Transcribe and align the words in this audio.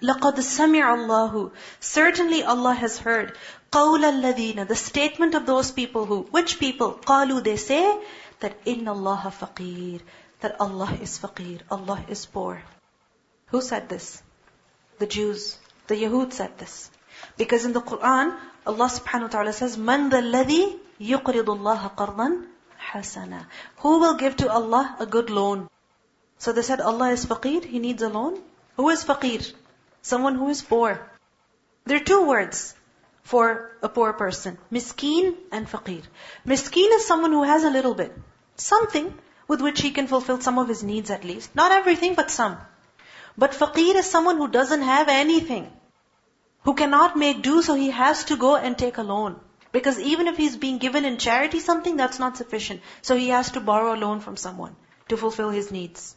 لَقَدْ 0.00 0.38
سَمِعَ 0.38 0.94
اللَّهُ 0.94 1.50
Certainly 1.80 2.44
Allah 2.44 2.72
has 2.72 2.98
heard 2.98 3.36
قَوْلَ 3.72 4.04
الَّذِينَ 4.04 4.68
The 4.68 4.76
statement 4.76 5.34
of 5.34 5.44
those 5.44 5.72
people 5.72 6.06
who, 6.06 6.22
which 6.30 6.60
people? 6.60 6.92
قَالُوا 6.92 7.42
They 7.42 7.56
say 7.56 7.98
that 8.38 8.64
إِنَّ 8.64 8.84
اللَّهَ 8.84 9.22
فَقِيرٌ 9.22 10.00
That 10.40 10.60
Allah 10.60 10.96
is 11.02 11.18
faqir, 11.18 11.62
Allah 11.68 12.04
is 12.08 12.26
poor. 12.26 12.62
Who 13.48 13.60
said 13.60 13.88
this? 13.88 14.22
The 15.00 15.06
Jews. 15.06 15.58
The 15.88 15.96
Yahud 15.96 16.32
said 16.32 16.56
this. 16.58 16.90
Because 17.36 17.64
in 17.64 17.72
the 17.72 17.80
Quran, 17.80 18.36
Allah 18.66 18.86
subhanahu 18.86 19.22
wa 19.22 19.28
ta'ala 19.28 19.52
says, 19.52 19.76
مَنْ 19.76 20.10
ذَا 20.10 20.22
الَّذِي 20.22 20.78
يُقْرِضُ 21.00 21.44
اللَّهَ 21.44 21.96
قَرْضًا 21.96 22.46
حَسَنًا 22.92 23.46
Who 23.78 23.98
will 23.98 24.14
give 24.14 24.36
to 24.36 24.48
Allah 24.48 24.94
a 25.00 25.06
good 25.06 25.28
loan? 25.28 25.68
So 26.38 26.52
they 26.52 26.62
said, 26.62 26.80
Allah 26.80 27.10
is 27.10 27.26
faqir, 27.26 27.64
He 27.64 27.80
needs 27.80 28.02
a 28.02 28.08
loan. 28.08 28.40
Who 28.76 28.90
is 28.90 29.04
faqir? 29.04 29.52
Someone 30.03 30.35
who 30.35 30.49
is 30.49 30.61
poor. 30.61 31.09
There 31.85 31.97
are 31.97 32.09
two 32.11 32.27
words 32.27 32.75
for 33.23 33.71
a 33.81 33.89
poor 33.89 34.11
person. 34.13 34.57
Miskeen 34.71 35.35
and 35.51 35.67
faqir. 35.67 36.03
Miskeen 36.45 36.93
is 36.95 37.07
someone 37.07 37.31
who 37.31 37.43
has 37.43 37.63
a 37.63 37.69
little 37.69 37.93
bit. 37.93 38.13
Something 38.57 39.13
with 39.47 39.61
which 39.61 39.81
he 39.81 39.91
can 39.91 40.07
fulfill 40.07 40.41
some 40.41 40.59
of 40.59 40.67
his 40.67 40.83
needs 40.83 41.09
at 41.09 41.23
least. 41.23 41.55
Not 41.55 41.71
everything, 41.71 42.15
but 42.15 42.29
some. 42.29 42.57
But 43.37 43.53
faqir 43.53 43.95
is 43.95 44.09
someone 44.09 44.37
who 44.37 44.49
doesn't 44.49 44.81
have 44.81 45.07
anything 45.07 45.71
who 46.63 46.73
cannot 46.73 47.17
make 47.17 47.41
do, 47.41 47.61
so 47.61 47.73
he 47.73 47.89
has 47.89 48.25
to 48.25 48.37
go 48.37 48.55
and 48.55 48.77
take 48.77 48.97
a 48.97 49.03
loan. 49.03 49.39
Because 49.71 49.99
even 49.99 50.27
if 50.27 50.37
he's 50.37 50.57
being 50.57 50.77
given 50.77 51.05
in 51.05 51.17
charity 51.17 51.59
something, 51.59 51.95
that's 51.97 52.19
not 52.19 52.37
sufficient. 52.37 52.81
So 53.01 53.15
he 53.15 53.29
has 53.29 53.51
to 53.51 53.61
borrow 53.61 53.93
a 53.93 54.01
loan 54.05 54.19
from 54.19 54.37
someone 54.37 54.75
to 55.07 55.17
fulfill 55.17 55.49
his 55.49 55.71
needs. 55.71 56.15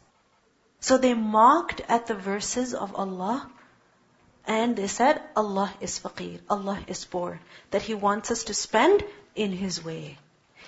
So 0.80 0.98
they 0.98 1.14
mocked 1.14 1.82
at 1.88 2.06
the 2.06 2.14
verses 2.14 2.74
of 2.74 2.94
Allah 2.94 3.50
and 4.46 4.76
they 4.76 4.86
said, 4.86 5.20
Allah 5.34 5.72
is 5.80 5.98
faqir, 5.98 6.40
Allah 6.48 6.78
is 6.86 7.04
poor. 7.04 7.40
That 7.70 7.82
He 7.82 7.94
wants 7.94 8.30
us 8.30 8.44
to 8.44 8.54
spend 8.54 9.04
in 9.34 9.52
His 9.52 9.84
way. 9.84 10.18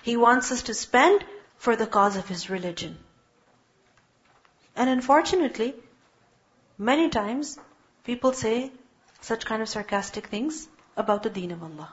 He 0.03 0.17
wants 0.17 0.51
us 0.53 0.63
to 0.63 0.75
spend 0.75 1.25
for 1.57 1.77
the 1.77 1.87
cause 1.87 2.17
of 2.17 2.29
His 2.29 2.51
religion. 2.51 2.99
And 4.77 4.91
unfortunately, 4.91 5.75
many 6.77 7.09
times 7.09 7.59
people 8.05 8.33
say, 8.33 8.73
such 9.21 9.45
kind 9.45 9.63
of 9.63 9.69
sarcastic 9.69 10.27
things 10.27 10.69
about 10.97 11.23
the 11.23 11.31
deen 11.31 11.51
of 11.53 11.63
Allah. 11.63 11.91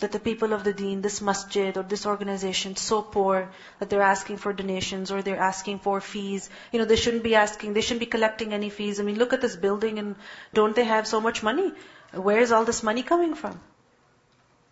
That 0.00 0.12
the 0.12 0.18
people 0.18 0.52
of 0.52 0.64
the 0.64 0.72
deen, 0.72 1.02
this 1.02 1.20
masjid 1.20 1.76
or 1.76 1.82
this 1.82 2.04
organization, 2.04 2.74
so 2.76 3.00
poor 3.00 3.50
that 3.78 3.90
they're 3.90 4.02
asking 4.02 4.38
for 4.38 4.52
donations 4.52 5.12
or 5.12 5.22
they're 5.22 5.38
asking 5.38 5.78
for 5.78 6.00
fees. 6.00 6.50
You 6.72 6.80
know, 6.80 6.84
they 6.84 6.96
shouldn't 6.96 7.22
be 7.22 7.36
asking, 7.36 7.74
they 7.74 7.80
shouldn't 7.80 8.00
be 8.00 8.06
collecting 8.06 8.52
any 8.52 8.70
fees. 8.70 8.98
I 8.98 9.04
mean, 9.04 9.18
look 9.18 9.32
at 9.32 9.40
this 9.40 9.54
building 9.54 10.00
and 10.00 10.16
don't 10.52 10.74
they 10.74 10.84
have 10.84 11.06
so 11.06 11.20
much 11.20 11.42
money? 11.44 11.72
Where 12.12 12.40
is 12.40 12.50
all 12.50 12.64
this 12.64 12.82
money 12.82 13.02
coming 13.02 13.34
from? 13.34 13.60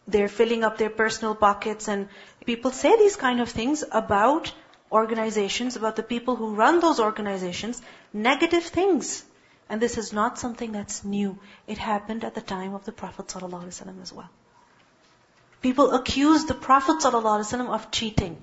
They're 0.09 0.29
filling 0.29 0.65
up 0.65 0.79
their 0.79 0.91
personal 0.91 1.37
pockets 1.37 1.87
and 1.89 2.09
people 2.45 2.73
say 2.73 2.97
these 2.99 3.17
kind 3.17 3.41
of 3.41 3.49
things 3.49 3.85
about 3.93 4.53
organizations, 4.91 5.77
about 5.77 5.97
the 5.97 6.03
people 6.03 6.37
who 6.37 6.55
run 6.55 6.81
those 6.81 7.01
organizations, 7.01 7.81
negative 8.13 8.65
things. 8.65 9.25
And 9.69 9.81
this 9.81 9.97
is 9.97 10.13
not 10.13 10.39
something 10.39 10.73
that's 10.73 11.05
new. 11.05 11.39
It 11.67 11.79
happened 11.79 12.25
at 12.25 12.35
the 12.35 12.41
time 12.41 12.75
of 12.75 12.85
the 12.85 12.93
Prophet 12.93 13.29
ﷺ 13.29 14.03
as 14.03 14.13
well. 14.13 14.29
People 15.62 15.94
accuse 15.94 16.46
the 16.46 16.54
Prophet 16.54 16.98
ﷺ 16.98 17.70
of 17.70 17.92
cheating. 17.92 18.38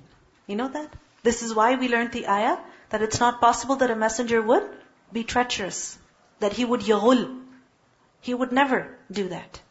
You 0.47 0.55
know 0.55 0.67
that? 0.67 0.93
This 1.23 1.41
is 1.41 1.53
why 1.53 1.75
we 1.75 1.87
learned 1.87 2.11
the 2.11 2.27
ayah, 2.27 2.57
that 2.89 3.01
it's 3.01 3.19
not 3.19 3.41
possible 3.41 3.77
that 3.77 3.91
a 3.91 3.95
messenger 3.95 4.41
would 4.41 4.69
be 5.11 5.23
treacherous. 5.23 5.97
That 6.39 6.53
he 6.53 6.65
would 6.65 6.81
yaghul. 6.81 7.41
He 8.21 8.33
would 8.33 8.51
never 8.51 8.97
do 9.11 9.29
that. 9.29 9.61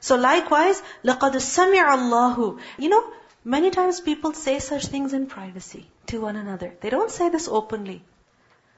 So 0.00 0.16
likewise, 0.16 0.82
لَقَدْ 1.04 1.34
سَمِعَ 1.34 1.84
اللَّهُ 1.98 2.60
You 2.78 2.88
know, 2.88 3.12
many 3.44 3.70
times 3.70 4.00
people 4.00 4.32
say 4.32 4.58
such 4.58 4.86
things 4.86 5.12
in 5.12 5.26
privacy 5.26 5.90
to 6.06 6.20
one 6.20 6.36
another. 6.36 6.74
They 6.80 6.90
don't 6.90 7.10
say 7.10 7.28
this 7.28 7.48
openly. 7.48 8.02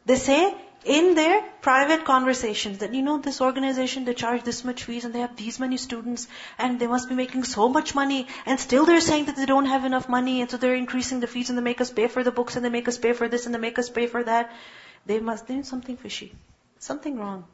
They 0.07 0.17
say 0.17 0.57
in 0.85 1.15
their 1.15 1.43
private 1.61 2.05
conversations 2.05 2.79
that, 2.79 2.95
you 2.95 3.03
know, 3.03 3.19
this 3.19 3.41
organization, 3.41 4.05
they 4.05 4.15
charge 4.15 4.43
this 4.45 4.65
much 4.65 4.85
fees 4.85 5.05
and 5.05 5.15
they 5.15 5.21
have 5.21 5.37
these 5.37 5.59
many 5.59 5.77
students 5.77 6.29
and 6.57 6.79
they 6.79 6.87
must 6.87 7.09
be 7.09 7.15
making 7.15 7.45
so 7.45 7.69
much 7.69 7.95
money 7.95 8.27
and 8.47 8.61
still 8.61 8.87
they're 8.87 9.01
saying 9.01 9.27
that 9.27 9.37
they 9.37 9.47
don't 9.47 9.67
have 9.67 9.85
enough 9.85 10.09
money 10.09 10.41
and 10.41 10.51
so 10.51 10.57
they're 10.57 10.75
increasing 10.75 11.21
the 11.21 11.27
fees 11.27 11.51
and 11.51 11.59
they 11.59 11.63
make 11.63 11.81
us 11.81 11.91
pay 11.91 12.07
for 12.07 12.23
the 12.23 12.31
books 12.31 12.57
and 12.57 12.65
they 12.65 12.71
make 12.71 12.89
us 12.89 12.97
pay 12.97 13.13
for 13.13 13.29
this 13.29 13.47
and 13.47 13.55
they 13.55 13.59
make 13.59 13.79
us 13.79 13.91
pay 13.91 14.07
for 14.07 14.23
that. 14.25 14.53
They 15.05 15.21
must, 15.21 15.47
do 15.47 15.63
something 15.63 15.97
fishy. 15.97 16.33
Something 16.79 17.19
wrong. 17.19 17.45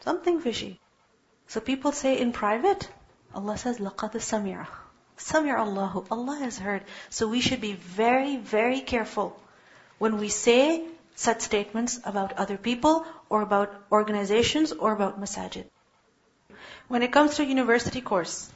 Something 0.00 0.40
fishy. 0.40 0.78
So 1.48 1.60
people 1.60 1.92
say 1.92 2.18
in 2.18 2.32
private, 2.32 2.88
Allah 3.34 3.56
says, 3.56 3.78
لَقَدْ 3.78 4.12
سَمِعَ 4.12 4.66
سَمِعَ 5.18 5.56
اللَّهُ 5.56 6.06
Allah 6.10 6.38
has 6.40 6.58
heard. 6.58 6.84
So 7.10 7.26
we 7.28 7.40
should 7.40 7.60
be 7.60 7.72
very, 7.72 8.36
very 8.36 8.80
careful 8.80 9.38
when 9.98 10.18
we 10.18 10.28
say 10.28 10.84
such 11.15 11.41
statements 11.41 11.99
about 12.05 12.33
other 12.33 12.57
people 12.57 13.05
or 13.29 13.41
about 13.41 13.73
organizations 13.91 14.71
or 14.71 14.93
about 14.93 15.19
masajid. 15.21 15.65
When 16.87 17.03
it 17.03 17.11
comes 17.11 17.35
to 17.35 17.45
university 17.45 18.01
course, 18.01 18.51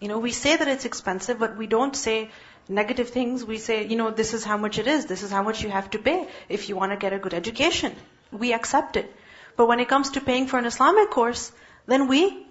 you 0.00 0.08
know, 0.08 0.18
we 0.18 0.32
say 0.32 0.56
that 0.56 0.68
it's 0.68 0.84
expensive, 0.84 1.38
but 1.38 1.56
we 1.56 1.66
don't 1.66 1.94
say 1.94 2.30
negative 2.68 3.10
things. 3.10 3.44
We 3.44 3.58
say, 3.58 3.86
you 3.86 3.96
know, 3.96 4.10
this 4.10 4.32
is 4.34 4.44
how 4.44 4.56
much 4.56 4.78
it 4.78 4.86
is. 4.86 5.06
This 5.06 5.22
is 5.22 5.30
how 5.30 5.42
much 5.42 5.62
you 5.62 5.70
have 5.70 5.90
to 5.90 5.98
pay 5.98 6.28
if 6.48 6.68
you 6.68 6.76
want 6.76 6.92
to 6.92 6.96
get 6.96 7.12
a 7.12 7.18
good 7.18 7.34
education. 7.34 7.94
We 8.32 8.52
accept 8.52 8.96
it. 8.96 9.14
But 9.56 9.66
when 9.66 9.80
it 9.80 9.88
comes 9.88 10.10
to 10.12 10.20
paying 10.20 10.46
for 10.46 10.58
an 10.58 10.64
Islamic 10.64 11.10
course, 11.10 11.52
then 11.86 12.06
we 12.08 12.46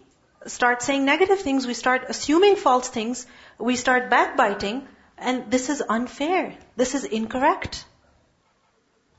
start 0.46 0.82
saying 0.84 1.06
negative 1.06 1.40
things. 1.42 1.66
We 1.66 1.74
start 1.74 2.06
assuming 2.08 2.56
false 2.56 2.90
things. 2.90 3.26
We 3.58 3.76
start 3.76 4.10
backbiting. 4.10 4.88
And 5.18 5.52
this 5.52 5.70
is 5.70 5.82
unfair. 5.88 6.56
This 6.76 6.96
is 6.96 7.04
incorrect. 7.04 7.86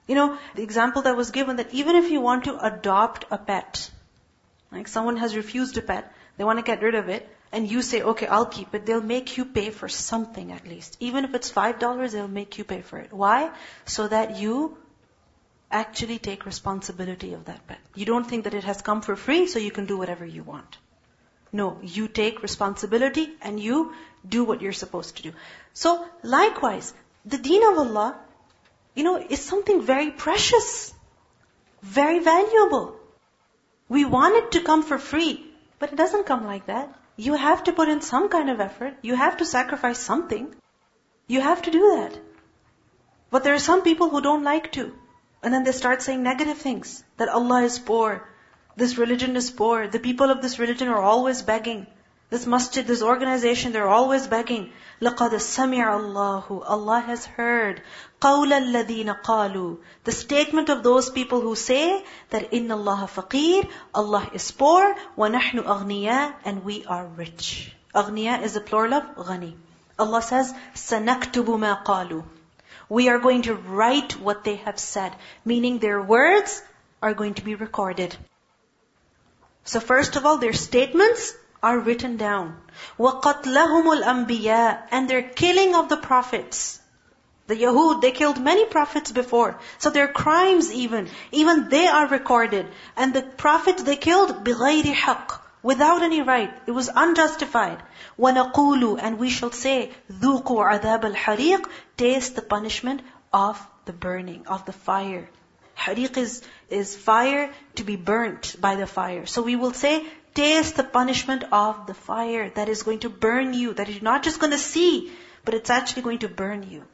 You 0.07 0.15
know, 0.15 0.39
the 0.55 0.63
example 0.63 1.03
that 1.03 1.17
was 1.17 1.31
given 1.31 1.57
that 1.57 1.73
even 1.73 1.97
if 1.97 2.11
you 2.11 2.21
want 2.21 2.45
to 2.45 2.59
adopt 2.65 3.27
a 3.31 3.39
pet, 3.39 3.91
like 4.73 4.89
someone 4.89 5.17
has 5.17 5.37
refused 5.37 5.79
a 5.79 5.83
pet, 5.83 6.13
they 6.37 6.45
want 6.45 6.59
to 6.59 6.65
get 6.65 6.83
rid 6.83 6.95
of 6.95 7.09
it, 7.09 7.29
and 7.53 7.71
you 7.71 7.83
say, 7.83 8.03
okay, 8.03 8.27
I'll 8.27 8.47
keep 8.47 8.75
it, 8.75 8.87
they'll 8.87 9.01
make 9.03 9.37
you 9.37 9.45
pay 9.45 9.71
for 9.71 9.89
something 9.89 10.53
at 10.53 10.67
least. 10.67 10.97
Even 11.01 11.25
if 11.25 11.35
it's 11.35 11.51
five 11.51 11.79
dollars, 11.79 12.13
they'll 12.13 12.29
make 12.29 12.59
you 12.59 12.65
pay 12.65 12.81
for 12.83 12.99
it. 12.99 13.13
Why? 13.13 13.51
So 13.85 14.09
that 14.09 14.37
you 14.39 14.77
actually 15.71 16.19
take 16.19 16.47
responsibility 16.47 17.33
of 17.33 17.45
that 17.47 17.67
pet. 17.67 17.79
You 17.95 18.07
don't 18.07 18.29
think 18.29 18.45
that 18.45 18.55
it 18.55 18.65
has 18.65 18.83
come 18.83 19.03
for 19.03 19.17
free, 19.17 19.47
so 19.47 19.59
you 19.59 19.71
can 19.71 19.87
do 19.87 19.99
whatever 19.99 20.25
you 20.25 20.43
want. 20.43 20.79
No, 21.53 21.79
you 21.83 22.07
take 22.09 22.43
responsibility 22.43 23.29
and 23.43 23.59
you 23.59 23.95
do 24.29 24.45
what 24.45 24.63
you're 24.63 24.73
supposed 24.73 25.17
to 25.17 25.23
do. 25.23 25.33
So, 25.73 26.07
likewise, 26.23 26.93
the 27.25 27.39
deen 27.39 27.65
of 27.69 27.79
Allah 27.79 28.17
you 28.95 29.05
know, 29.05 29.17
is 29.17 29.41
something 29.41 29.83
very 29.83 30.11
precious, 30.11 30.93
very 31.83 32.19
valuable. 32.19 32.97
We 33.89 34.05
want 34.05 34.37
it 34.37 34.53
to 34.53 34.63
come 34.63 34.83
for 34.83 34.99
free, 34.99 35.45
but 35.79 35.93
it 35.93 35.97
doesn't 35.97 36.27
come 36.27 36.45
like 36.47 36.67
that. 36.67 36.95
You 37.17 37.35
have 37.35 37.65
to 37.65 37.73
put 37.73 37.89
in 37.89 38.01
some 38.01 38.29
kind 38.29 38.51
of 38.51 38.61
effort. 38.61 38.95
You 39.03 39.15
have 39.15 39.37
to 39.39 39.45
sacrifice 39.45 39.99
something. 39.99 40.55
You 41.27 41.41
have 41.41 41.63
to 41.63 41.71
do 41.71 41.81
that. 41.97 42.19
But 43.31 43.45
there 43.45 43.55
are 43.55 43.67
some 43.67 43.83
people 43.83 44.09
who 44.09 44.21
don't 44.21 44.45
like 44.45 44.73
to. 44.73 44.93
And 45.43 45.55
then 45.55 45.65
they 45.65 45.73
start 45.73 46.03
saying 46.03 46.23
negative 46.23 46.59
things. 46.59 47.05
That 47.17 47.29
Allah 47.29 47.63
is 47.63 47.79
poor. 47.79 48.29
This 48.77 48.99
religion 48.99 49.37
is 49.37 49.51
poor. 49.51 49.89
The 49.89 49.99
people 49.99 50.31
of 50.31 50.43
this 50.43 50.59
religion 50.59 50.89
are 50.89 51.03
always 51.03 51.43
begging. 51.43 51.87
This 52.30 52.48
masjid, 52.48 52.86
this 52.86 53.02
organization, 53.02 53.72
they're 53.72 53.88
always 53.88 54.26
begging. 54.28 54.74
لَقَدْ 55.02 55.30
سَمِعَ 55.30 55.86
اللَّهُ 56.00 56.64
Allah 56.68 57.00
has 57.00 57.26
heard. 57.26 57.82
قَوْلَ 58.20 58.52
الَّذِينَ 58.52 59.22
قَالُوا 59.22 59.78
The 60.04 60.12
statement 60.12 60.70
of 60.70 60.82
those 60.82 61.10
people 61.10 61.42
who 61.42 61.56
say 61.56 62.04
that 62.32 62.52
إِنَّ 62.52 62.68
اللَّهَ 62.68 63.08
فَقِيرٌ 63.08 63.70
Allah 63.94 64.30
is 64.34 64.52
poor, 64.52 64.96
وَنَحْنُ 65.18 65.64
أَغْنِيَاء 65.64 66.34
And 66.44 66.66
we 66.66 66.84
are 66.86 67.06
rich. 67.06 67.72
أغنياء 67.96 68.42
is 68.42 68.54
the 68.54 68.62
plural 68.62 68.96
of 68.96 69.16
غني. 69.16 69.54
Allah 69.98 70.22
says, 70.22 70.54
سَنَكْتُبُ 70.74 71.46
مَا 71.46 71.86
قَالُوا 71.86 72.24
We 72.90 73.08
are 73.10 73.20
going 73.20 73.44
to 73.44 73.56
write 73.56 74.20
what 74.20 74.44
they 74.44 74.56
have 74.56 74.80
said. 74.80 75.16
Meaning 75.46 75.80
their 75.80 76.02
words 76.02 76.62
are 77.02 77.14
going 77.14 77.36
to 77.36 77.44
be 77.44 77.56
recorded. 77.56 78.18
So 79.64 79.80
first 79.80 80.16
of 80.16 80.26
all, 80.26 80.38
their 80.38 80.54
statements 80.54 81.34
are 81.62 81.80
written 81.80 82.18
down. 82.18 82.58
وَقَتْلَهُمُ 83.00 84.02
الْأَنْبِيَاءِ 84.02 84.88
And 84.92 85.10
their 85.10 85.24
killing 85.24 85.76
of 85.76 85.90
the 85.90 85.98
prophets. 85.98 86.80
The 87.48 87.56
Yahud, 87.56 88.02
they 88.02 88.12
killed 88.12 88.42
many 88.42 88.66
prophets 88.66 89.12
before. 89.12 89.60
So 89.78 89.90
their 89.90 90.08
crimes 90.08 90.72
even, 90.72 91.10
even 91.32 91.70
they 91.70 91.88
are 91.88 92.08
recorded. 92.08 92.68
And 92.96 93.14
the 93.14 93.22
prophets 93.22 93.84
they 93.84 93.96
killed 93.96 94.44
بِغَيْرِ 94.44 94.94
حَقٍّ 94.94 95.40
Without 95.62 96.04
any 96.04 96.22
right. 96.22 96.54
It 96.68 96.72
was 96.72 96.90
unjustified. 96.96 97.82
وَنَقُولُ 98.20 99.00
And 99.02 99.18
we 99.18 99.30
shall 99.30 99.52
say, 99.52 99.92
ذُوقُوا 100.12 100.80
عَذَابَ 100.80 101.14
الْحَرِيقِ 101.14 101.66
Taste 101.98 102.36
the 102.36 102.44
punishment 102.44 103.02
of 103.34 103.60
the 103.86 103.94
burning, 103.94 104.46
of 104.48 104.66
the 104.66 104.74
fire. 104.74 105.28
Hariq 105.78 106.18
is, 106.18 106.44
is 106.70 106.96
fire 106.96 107.52
to 107.76 107.84
be 107.84 107.96
burnt 107.96 108.56
by 108.60 108.76
the 108.76 108.88
fire. 108.88 109.26
So 109.26 109.42
we 109.42 109.56
will 109.56 109.74
say, 109.74 110.06
taste 110.41 110.77
the 110.77 110.85
punishment 110.99 111.45
of 111.53 111.87
the 111.87 111.95
fire 111.95 112.49
that 112.59 112.69
is 112.75 112.83
going 112.83 113.01
to 113.01 113.11
burn 113.25 113.53
you, 113.55 113.75
that 113.75 113.89
you're 113.91 114.09
not 114.11 114.23
just 114.23 114.41
going 114.41 114.53
to 114.53 114.65
see, 114.67 115.11
but 115.45 115.55
it's 115.55 115.71
actually 115.79 116.03
going 116.03 116.21
to 116.21 116.29
burn 116.43 116.63
you. 116.71 116.85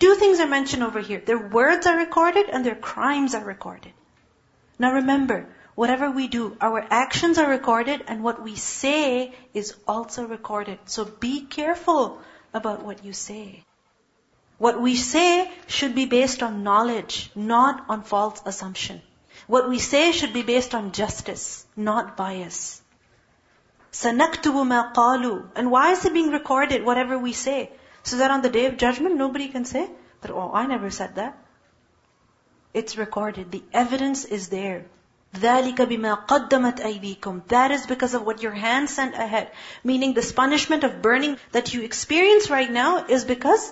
Two 0.00 0.14
things 0.16 0.40
are 0.40 0.54
mentioned 0.54 0.82
over 0.82 1.00
here. 1.00 1.20
Their 1.24 1.38
words 1.58 1.86
are 1.86 1.96
recorded 1.96 2.48
and 2.48 2.66
their 2.66 2.80
crimes 2.86 3.34
are 3.34 3.44
recorded. 3.44 3.92
Now 4.78 4.94
remember, 4.94 5.46
whatever 5.76 6.10
we 6.10 6.26
do, 6.26 6.56
our 6.60 6.84
actions 6.90 7.38
are 7.38 7.48
recorded 7.48 8.02
and 8.08 8.24
what 8.24 8.42
we 8.42 8.56
say 8.56 9.32
is 9.52 9.74
also 9.86 10.26
recorded. 10.26 10.78
So 10.86 11.04
be 11.04 11.42
careful 11.42 12.18
about 12.52 12.82
what 12.82 13.04
you 13.04 13.12
say. 13.12 13.62
What 14.58 14.80
we 14.80 14.96
say 14.96 15.50
should 15.68 15.94
be 15.94 16.06
based 16.06 16.42
on 16.42 16.64
knowledge, 16.64 17.30
not 17.36 17.84
on 17.88 18.02
false 18.02 18.42
assumption. 18.44 19.00
What 19.47 19.69
we 19.69 19.79
say 19.79 20.11
should 20.11 20.33
be 20.33 20.43
based 20.43 20.75
on 20.75 20.91
justice, 20.91 21.65
not 21.75 22.15
bias. 22.17 22.81
سَنَكْتُبُ 23.91 24.53
مَا 24.71 24.93
قَالُوا 24.93 25.49
And 25.55 25.71
why 25.71 25.91
is 25.91 26.05
it 26.05 26.13
being 26.13 26.31
recorded, 26.31 26.85
whatever 26.85 27.17
we 27.17 27.33
say? 27.33 27.71
So 28.03 28.17
that 28.17 28.31
on 28.31 28.41
the 28.41 28.49
day 28.49 28.65
of 28.67 28.77
judgment, 28.77 29.15
nobody 29.15 29.47
can 29.47 29.65
say 29.65 29.89
that, 30.21 30.31
oh, 30.31 30.51
I 30.53 30.67
never 30.67 30.89
said 30.89 31.15
that. 31.15 31.37
It's 32.73 32.97
recorded. 32.97 33.51
The 33.51 33.63
evidence 33.73 34.25
is 34.25 34.49
there. 34.49 34.85
ذَلِكَ 35.33 35.75
بِمَا 35.75 36.27
قَدَّمَتْ 36.27 36.79
أَيْدِيكُمْ 36.79 37.47
That 37.47 37.71
is 37.71 37.85
because 37.85 38.13
of 38.13 38.25
what 38.25 38.41
your 38.41 38.51
hands 38.51 38.93
sent 38.93 39.15
ahead. 39.15 39.51
Meaning 39.83 40.13
this 40.13 40.31
punishment 40.31 40.83
of 40.83 41.01
burning 41.01 41.37
that 41.51 41.73
you 41.73 41.81
experience 41.81 42.49
right 42.49 42.71
now 42.71 43.05
is 43.05 43.25
because 43.25 43.71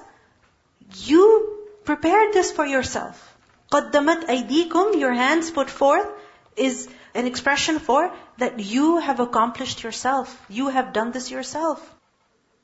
you 0.96 1.66
prepared 1.84 2.34
this 2.34 2.52
for 2.52 2.66
yourself. 2.66 3.31
قَدَّمَتْ 3.72 4.28
أَيْدِيكُمْ 4.28 5.00
Your 5.00 5.14
hands 5.14 5.52
put 5.52 5.70
forth 5.70 6.08
is 6.56 6.88
an 7.14 7.28
expression 7.28 7.80
for 7.80 8.14
that 8.38 8.60
you 8.60 8.98
have 8.98 9.20
accomplished 9.20 9.84
yourself. 9.84 10.42
You 10.50 10.70
have 10.70 10.94
done 10.94 11.12
this 11.12 11.32
yourself. 11.32 11.96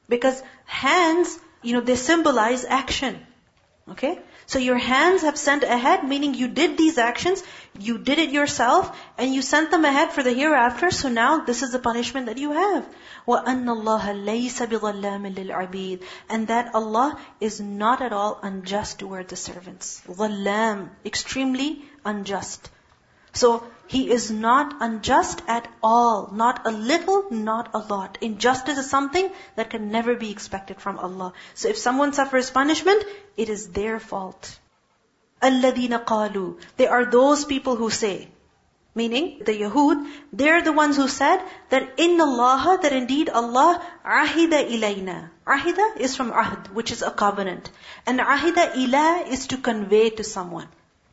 Because 0.07 0.41
hands, 0.65 1.39
you 1.61 1.73
know, 1.73 1.81
they 1.81 1.95
symbolize 1.95 2.65
action. 2.65 3.25
Okay? 3.89 4.17
So 4.45 4.59
your 4.59 4.77
hands 4.77 5.23
have 5.23 5.37
sent 5.37 5.63
ahead, 5.63 6.07
meaning 6.07 6.33
you 6.33 6.47
did 6.47 6.77
these 6.77 6.97
actions, 6.97 7.43
you 7.77 7.97
did 7.97 8.17
it 8.17 8.29
yourself, 8.29 8.97
and 9.17 9.33
you 9.33 9.41
sent 9.41 9.71
them 9.71 9.83
ahead 9.83 10.13
for 10.13 10.23
the 10.23 10.33
hereafter, 10.33 10.89
so 10.89 11.09
now 11.09 11.43
this 11.43 11.63
is 11.63 11.71
the 11.73 11.79
punishment 11.79 12.27
that 12.27 12.37
you 12.37 12.53
have. 12.53 12.87
وَأَنَّ 13.27 13.65
اللَّهَ 13.65 14.25
لَيْسَ 14.25 14.67
بِظَلَّامٍ 14.67 15.35
لِلْعَبِيدِ 15.35 16.01
And 16.29 16.47
that 16.47 16.73
Allah 16.73 17.19
is 17.41 17.59
not 17.59 18.01
at 18.01 18.13
all 18.13 18.39
unjust 18.41 18.99
toward 18.99 19.27
the 19.27 19.35
servants. 19.35 20.01
ظَلَّام, 20.07 20.89
extremely 21.05 21.83
unjust. 22.05 22.69
So, 23.33 23.67
He 23.87 24.09
is 24.09 24.31
not 24.31 24.75
unjust 24.79 25.41
at 25.47 25.67
all. 25.81 26.29
Not 26.33 26.65
a 26.65 26.71
little, 26.71 27.25
not 27.31 27.69
a 27.73 27.79
lot. 27.79 28.17
Injustice 28.21 28.77
is 28.77 28.89
something 28.89 29.29
that 29.55 29.69
can 29.69 29.91
never 29.91 30.15
be 30.15 30.31
expected 30.31 30.81
from 30.81 30.99
Allah. 30.99 31.33
So 31.53 31.69
if 31.69 31.77
someone 31.77 32.13
suffers 32.13 32.49
punishment, 32.49 33.03
it 33.37 33.49
is 33.49 33.67
their 33.69 33.99
fault. 33.99 34.57
الَّذِينَ 35.41 36.05
قَالُوا 36.05 36.57
They 36.77 36.87
are 36.87 37.05
those 37.05 37.45
people 37.45 37.75
who 37.75 37.89
say, 37.89 38.29
Meaning, 38.95 39.41
the 39.43 39.53
Yahud, 39.53 40.07
they're 40.31 40.61
the 40.61 40.71
ones 40.71 40.97
who 40.97 41.07
said 41.07 41.41
that 41.69 41.93
in 41.97 42.21
Allah, 42.21 42.77
that 42.83 42.93
indeed 42.93 43.27
Allah, 43.27 43.81
ahida 44.05 44.59
ilayna. 44.69 45.29
Ahida 45.47 45.97
is 45.97 46.15
from 46.15 46.31
ahd, 46.31 46.67
which 46.73 46.91
is 46.91 47.01
a 47.01 47.09
covenant. 47.09 47.71
And 48.05 48.19
ahida 48.19 48.77
ila 48.77 49.23
is 49.27 49.47
to 49.47 49.57
convey 49.57 50.11
to 50.11 50.23
someone. 50.23 50.67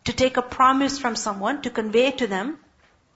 To 0.04 0.12
take 0.12 0.36
a 0.36 0.42
promise 0.42 0.98
from 0.98 1.16
someone, 1.16 1.62
to 1.62 1.70
convey 1.70 2.10
to 2.10 2.26
them. 2.26 2.58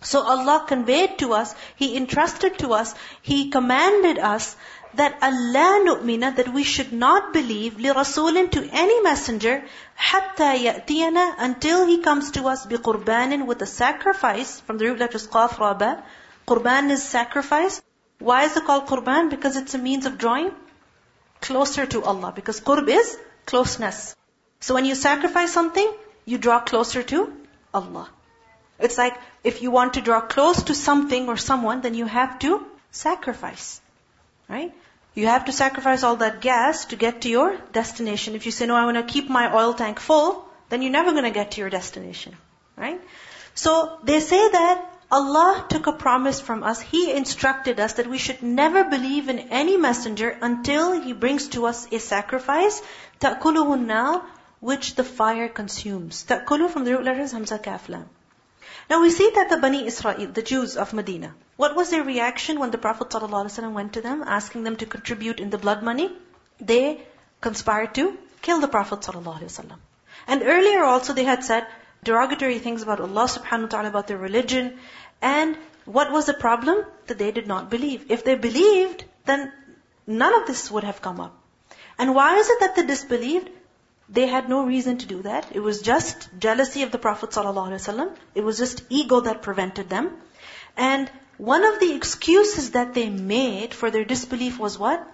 So 0.01 0.21
Allah 0.21 0.65
conveyed 0.67 1.17
to 1.19 1.33
us, 1.33 1.53
He 1.75 1.97
entrusted 1.97 2.59
to 2.59 2.73
us, 2.73 2.95
He 3.21 3.49
commanded 3.49 4.17
us 4.17 4.55
that 4.95 5.17
Allah 5.21 5.81
nu'mina, 5.85 6.35
that 6.35 6.53
we 6.53 6.63
should 6.63 6.91
not 6.91 7.33
believe 7.33 7.79
li 7.79 7.89
rasulin 7.89 8.49
to 8.51 8.67
any 8.71 9.01
messenger, 9.01 9.63
hatta 9.95 10.55
ya'tiyana, 10.65 11.35
until 11.37 11.85
he 11.85 11.99
comes 11.99 12.31
to 12.31 12.47
us 12.47 12.65
bi 12.65 12.77
qurbanin 12.77 13.45
with 13.45 13.61
a 13.61 13.67
sacrifice, 13.67 14.59
from 14.61 14.77
the 14.77 14.85
root 14.85 14.99
letters 14.99 15.27
qaf 15.27 15.51
raba. 15.65 16.01
Qurban 16.47 16.89
is 16.89 17.03
sacrifice. 17.03 17.81
Why 18.19 18.43
is 18.45 18.57
it 18.57 18.65
called 18.65 18.87
qurban? 18.87 19.29
Because 19.29 19.55
it's 19.55 19.75
a 19.75 19.77
means 19.77 20.05
of 20.05 20.17
drawing 20.17 20.51
closer 21.41 21.85
to 21.85 22.03
Allah. 22.03 22.31
Because 22.35 22.59
qurb 22.59 22.89
is 22.89 23.17
closeness. 23.45 24.15
So 24.59 24.73
when 24.73 24.85
you 24.85 24.95
sacrifice 24.95 25.53
something, 25.53 25.91
you 26.25 26.37
draw 26.37 26.59
closer 26.59 27.03
to 27.03 27.31
Allah. 27.73 28.09
It's 28.78 28.98
like 28.98 29.14
if 29.42 29.62
you 29.62 29.70
want 29.70 29.94
to 29.94 30.00
draw 30.00 30.20
close 30.20 30.64
to 30.64 30.74
something 30.74 31.28
or 31.28 31.36
someone, 31.36 31.80
then 31.80 31.94
you 31.94 32.06
have 32.06 32.38
to 32.40 32.66
sacrifice. 32.90 33.80
Right? 34.48 34.74
You 35.14 35.26
have 35.28 35.44
to 35.44 35.52
sacrifice 35.52 36.02
all 36.02 36.16
that 36.16 36.40
gas 36.40 36.86
to 36.86 36.96
get 36.96 37.22
to 37.22 37.28
your 37.28 37.56
destination. 37.72 38.34
If 38.34 38.46
you 38.46 38.52
say, 38.52 38.66
no, 38.66 38.74
I 38.74 38.84
want 38.84 38.96
to 38.96 39.12
keep 39.12 39.28
my 39.28 39.54
oil 39.54 39.74
tank 39.74 40.00
full, 40.00 40.48
then 40.68 40.82
you're 40.82 40.90
never 40.90 41.12
going 41.12 41.24
to 41.24 41.30
get 41.30 41.52
to 41.52 41.60
your 41.60 41.70
destination. 41.70 42.36
Right? 42.76 43.00
So 43.54 43.98
they 44.02 44.18
say 44.18 44.48
that 44.50 44.90
Allah 45.10 45.66
took 45.68 45.86
a 45.86 45.92
promise 45.92 46.40
from 46.40 46.64
us. 46.64 46.80
He 46.80 47.12
instructed 47.12 47.78
us 47.78 47.92
that 47.94 48.08
we 48.08 48.18
should 48.18 48.42
never 48.42 48.82
believe 48.82 49.28
in 49.28 49.38
any 49.38 49.76
messenger 49.76 50.36
until 50.42 51.00
he 51.00 51.12
brings 51.12 51.48
to 51.50 51.66
us 51.66 51.86
a 51.92 52.00
sacrifice. 52.00 52.82
تَأْكُلُهُ 53.20 53.84
now, 53.86 54.24
which 54.58 54.96
the 54.96 55.04
fire 55.04 55.48
consumes. 55.48 56.24
تَأْكُلُ 56.24 56.70
from 56.70 56.84
the 56.84 56.96
root 56.96 57.04
letters 57.04 57.30
Hamza 57.30 57.58
Kaflam. 57.58 58.06
Now 58.89 59.01
we 59.01 59.11
see 59.11 59.29
that 59.35 59.49
the 59.49 59.57
Bani 59.57 59.85
Israel, 59.85 60.31
the 60.33 60.41
Jews 60.41 60.75
of 60.75 60.93
Medina, 60.93 61.35
what 61.57 61.75
was 61.75 61.89
their 61.91 62.03
reaction 62.03 62.59
when 62.59 62.71
the 62.71 62.77
Prophet 62.77 63.09
ﷺ 63.09 63.73
went 63.73 63.93
to 63.93 64.01
them, 64.01 64.23
asking 64.25 64.63
them 64.63 64.77
to 64.77 64.85
contribute 64.85 65.39
in 65.39 65.49
the 65.51 65.59
blood 65.59 65.83
money? 65.83 66.11
They 66.59 67.01
conspired 67.39 67.93
to 67.95 68.17
kill 68.41 68.59
the 68.61 68.67
Prophet 68.67 69.01
ﷺ. 69.01 69.71
And 70.27 70.43
earlier 70.43 70.83
also 70.83 71.13
they 71.13 71.23
had 71.23 71.43
said 71.43 71.67
derogatory 72.03 72.59
things 72.59 72.81
about 72.81 72.99
Allah 72.99 73.25
subhanahu 73.25 73.63
wa 73.63 73.67
ta'ala, 73.67 73.89
about 73.89 74.07
their 74.07 74.17
religion. 74.17 74.79
And 75.21 75.57
what 75.85 76.11
was 76.11 76.25
the 76.25 76.33
problem? 76.33 76.83
That 77.07 77.17
they 77.17 77.31
did 77.31 77.47
not 77.47 77.69
believe. 77.69 78.09
If 78.09 78.23
they 78.23 78.35
believed, 78.35 79.03
then 79.25 79.51
none 80.07 80.33
of 80.33 80.47
this 80.47 80.71
would 80.71 80.83
have 80.83 81.01
come 81.01 81.19
up. 81.19 81.35
And 81.97 82.15
why 82.15 82.37
is 82.37 82.49
it 82.49 82.59
that 82.61 82.75
they 82.75 82.85
disbelieved? 82.85 83.49
They 84.11 84.25
had 84.27 84.49
no 84.49 84.65
reason 84.65 84.97
to 84.97 85.05
do 85.05 85.21
that. 85.21 85.47
It 85.51 85.59
was 85.59 85.81
just 85.81 86.29
jealousy 86.39 86.83
of 86.83 86.91
the 86.91 86.97
Prophet 86.97 87.29
ﷺ. 87.29 88.15
It 88.33 88.43
was 88.43 88.57
just 88.57 88.83
ego 88.89 89.19
that 89.21 89.43
prevented 89.43 89.89
them. 89.89 90.11
And 90.75 91.11
one 91.37 91.63
of 91.63 91.79
the 91.79 91.93
excuses 91.95 92.71
that 92.71 92.93
they 92.93 93.09
made 93.09 93.73
for 93.73 93.91
their 93.91 94.05
disbelief 94.05 94.59
was 94.59 94.79
what? 94.79 95.07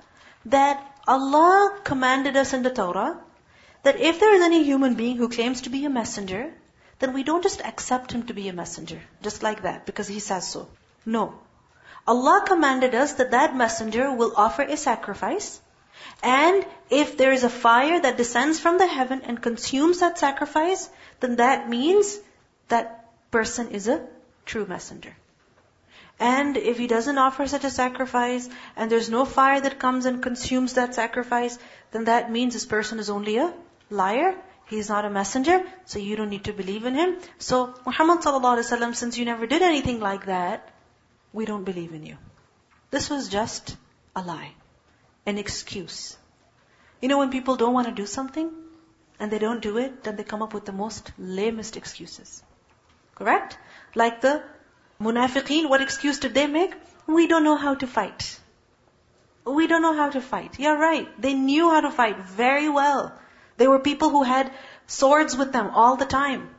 That 0.46 0.82
Allah 1.08 1.80
commanded 1.84 2.38
us 2.38 2.54
in 2.54 2.64
the 2.64 2.70
Torah 2.70 3.18
that 3.84 4.00
if 4.00 4.20
there 4.20 4.34
is 4.34 4.42
any 4.42 4.64
human 4.64 4.96
being 4.96 5.18
who 5.18 5.30
claims 5.30 5.62
to 5.62 5.70
be 5.70 5.86
a 5.86 5.90
messenger, 5.90 6.52
then 7.00 7.14
we 7.14 7.24
don't 7.24 7.44
just 7.44 7.62
accept 7.62 8.12
him 8.12 8.24
to 8.24 8.34
be 8.34 8.48
a 8.48 8.54
messenger, 8.54 9.00
just 9.22 9.44
like 9.44 9.62
that, 9.64 9.86
because 9.86 10.08
he 10.08 10.20
says 10.20 10.48
so. 10.48 10.68
No. 11.06 11.36
Allah 12.08 12.44
commanded 12.48 12.96
us 12.96 13.14
that 13.14 13.32
that 13.32 13.56
messenger 13.56 14.12
will 14.12 14.34
offer 14.36 14.64
a 14.64 14.78
sacrifice, 14.78 15.60
and 16.22 16.66
if 16.90 17.18
there 17.18 17.32
is 17.32 17.44
a 17.44 17.50
fire 17.50 18.00
that 18.00 18.18
descends 18.18 18.60
from 18.60 18.78
the 18.78 18.88
heaven 18.88 19.22
and 19.24 19.42
consumes 19.42 20.00
that 20.00 20.18
sacrifice, 20.18 20.90
then 21.20 21.36
that 21.38 21.70
means 21.70 22.18
that 22.70 23.10
person 23.32 23.70
is 23.70 23.88
a 23.88 24.08
true 24.46 24.66
messenger. 24.66 25.16
And 26.20 26.56
if 26.58 26.78
he 26.78 26.88
doesn't 26.88 27.18
offer 27.18 27.46
such 27.46 27.66
a 27.66 27.70
sacrifice, 27.70 28.50
and 28.76 28.90
there's 28.90 29.10
no 29.10 29.26
fire 29.26 29.60
that 29.60 29.80
comes 29.80 30.06
and 30.06 30.24
consumes 30.24 30.74
that 30.74 30.96
sacrifice, 30.96 31.60
then 31.92 32.06
that 32.06 32.32
means 32.32 32.54
this 32.54 32.66
person 32.66 33.00
is 33.00 33.10
only 33.10 33.38
a 33.38 33.54
liar. 33.90 34.36
He's 34.68 34.90
not 34.90 35.06
a 35.06 35.10
messenger, 35.10 35.64
so 35.86 36.00
you 36.00 36.16
don't 36.16 36.30
need 36.30 36.46
to 36.46 36.54
believe 36.54 36.86
in 36.86 36.96
him. 36.96 37.18
So 37.38 37.76
Muhammad 37.86 38.24
since 38.96 39.18
you 39.18 39.26
never 39.26 39.46
did 39.46 39.62
anything 39.62 40.00
like 40.00 40.26
that, 40.28 40.70
we 41.34 41.46
don't 41.46 41.66
believe 41.66 41.94
in 41.94 42.06
you. 42.06 42.18
This 42.90 43.10
was 43.10 43.28
just 43.28 43.76
a 44.16 44.22
lie 44.22 44.54
an 45.26 45.38
excuse. 45.38 46.18
You 47.02 47.10
know, 47.10 47.18
when 47.18 47.30
people 47.30 47.56
don't 47.56 47.74
want 47.74 47.88
to 47.88 47.94
do 47.94 48.06
something 48.06 48.52
and 49.20 49.32
they 49.32 49.40
don't 49.40 49.62
do 49.62 49.78
it, 49.78 50.04
then 50.04 50.16
they 50.16 50.24
come 50.24 50.42
up 50.42 50.54
with 50.54 50.66
the 50.66 50.72
most 50.72 51.12
lamest 51.18 51.78
excuses. 51.78 52.44
Correct? 53.16 53.58
Like 53.94 54.22
the 54.22 54.44
munafiqeen, 55.02 55.70
what 55.70 55.82
excuse 55.82 56.20
did 56.20 56.34
they 56.34 56.48
make? 56.48 56.74
We 57.08 57.28
don't 57.28 57.44
know 57.44 57.56
how 57.56 57.76
to 57.76 57.88
fight. 57.88 58.40
We 59.46 59.68
don't 59.68 59.82
know 59.82 59.94
how 59.94 60.10
to 60.10 60.22
fight. 60.22 60.60
Yeah, 60.60 60.74
right. 60.74 61.10
They 61.22 61.34
knew 61.34 61.70
how 61.70 61.82
to 61.82 61.92
fight 61.92 62.18
very 62.18 62.68
well. 62.68 63.14
They 63.58 63.68
were 63.68 63.80
people 63.80 64.10
who 64.10 64.24
had 64.24 64.52
swords 64.88 65.38
with 65.38 65.52
them 65.54 65.70
all 65.70 65.96
the 65.96 66.06
time. 66.06 66.50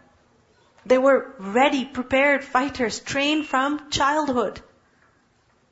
They 0.87 0.99
were 0.99 1.35
ready, 1.39 1.85
prepared 1.85 2.45
fighters, 2.45 3.01
trained 3.01 3.47
from 3.47 3.91
childhood. 3.91 4.61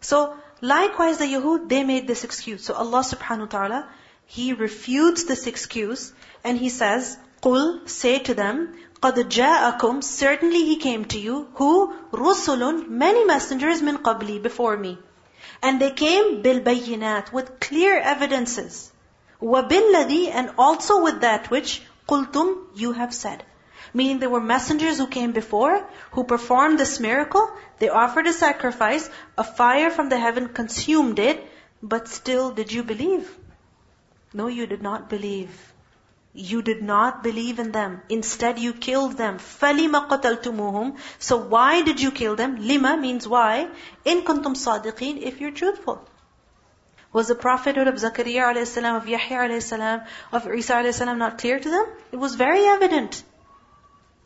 So, 0.00 0.36
Likewise, 0.63 1.17
the 1.17 1.25
Yahud, 1.25 1.69
they 1.69 1.83
made 1.83 2.07
this 2.07 2.23
excuse. 2.23 2.65
So 2.65 2.73
Allah 2.73 2.99
subhanahu 2.99 3.39
wa 3.39 3.45
ta'ala, 3.45 3.89
He 4.25 4.53
refutes 4.53 5.23
this 5.23 5.47
excuse 5.47 6.13
and 6.43 6.57
He 6.57 6.69
says, 6.69 7.17
Qul, 7.41 7.87
say 7.87 8.19
to 8.19 8.33
them, 8.33 8.75
قَدْ 9.01 9.13
جَاءَكُمْ 9.13 10.03
Certainly 10.03 10.65
he 10.65 10.75
came 10.75 11.05
to 11.05 11.17
you. 11.17 11.47
Who? 11.55 11.93
رُسُلٌ 12.11 12.89
Many 12.89 13.23
messengers 13.23 13.81
min 13.81 13.99
qabli, 13.99 14.41
before 14.41 14.75
me. 14.75 14.97
And 15.63 15.79
they 15.79 15.91
came 15.91 16.43
بِالْبَيِّنَاتِ 16.43 17.31
With 17.31 17.61
clear 17.61 17.97
evidences. 17.97 18.91
وَبِالَّذِي 19.41 20.31
And 20.33 20.51
also 20.57 21.01
with 21.01 21.21
that 21.21 21.49
which 21.49 21.81
قُلْتُمْ 22.09 22.65
You 22.75 22.91
have 22.91 23.13
said. 23.13 23.45
Meaning 23.93 24.19
there 24.19 24.29
were 24.29 24.41
messengers 24.41 24.97
who 24.97 25.07
came 25.07 25.31
before, 25.31 25.87
who 26.11 26.23
performed 26.23 26.79
this 26.79 26.99
miracle. 26.99 27.49
They 27.79 27.89
offered 27.89 28.27
a 28.27 28.33
sacrifice. 28.33 29.09
A 29.37 29.43
fire 29.43 29.89
from 29.89 30.09
the 30.09 30.19
heaven 30.19 30.49
consumed 30.49 31.19
it. 31.19 31.43
But 31.81 32.07
still, 32.07 32.51
did 32.51 32.71
you 32.71 32.83
believe? 32.83 33.35
No, 34.33 34.47
you 34.47 34.67
did 34.67 34.81
not 34.81 35.09
believe. 35.09 35.73
You 36.33 36.61
did 36.61 36.83
not 36.83 37.23
believe 37.23 37.57
in 37.57 37.71
them. 37.71 38.01
Instead, 38.09 38.59
you 38.59 38.73
killed 38.73 39.17
them. 39.17 39.39
فَلِمَ 39.39 40.07
قَتَلْتُمُوهُمْ 40.09 40.97
So 41.17 41.37
why 41.37 41.81
did 41.81 41.99
you 41.99 42.11
kill 42.11 42.35
them? 42.35 42.57
Lima 42.57 42.97
means 42.97 43.27
why. 43.27 43.67
In 44.05 44.21
kuntum 44.21 44.55
sadiqeen, 44.55 45.21
if 45.21 45.41
you're 45.41 45.51
truthful. 45.51 46.07
Was 47.11 47.27
the 47.27 47.35
prophethood 47.35 47.87
of 47.87 47.95
Zakaria 47.95 48.43
alayhi 48.53 48.67
salam, 48.67 48.95
of 48.95 49.07
Yahya 49.07 49.37
alayhi 49.39 49.63
salam, 49.63 50.01
of 50.31 50.47
Isa 50.53 50.73
alayhi 50.73 50.93
salam 50.93 51.17
not 51.17 51.39
clear 51.39 51.59
to 51.59 51.69
them? 51.69 51.87
It 52.11 52.17
was 52.17 52.35
very 52.35 52.65
evident. 52.65 53.23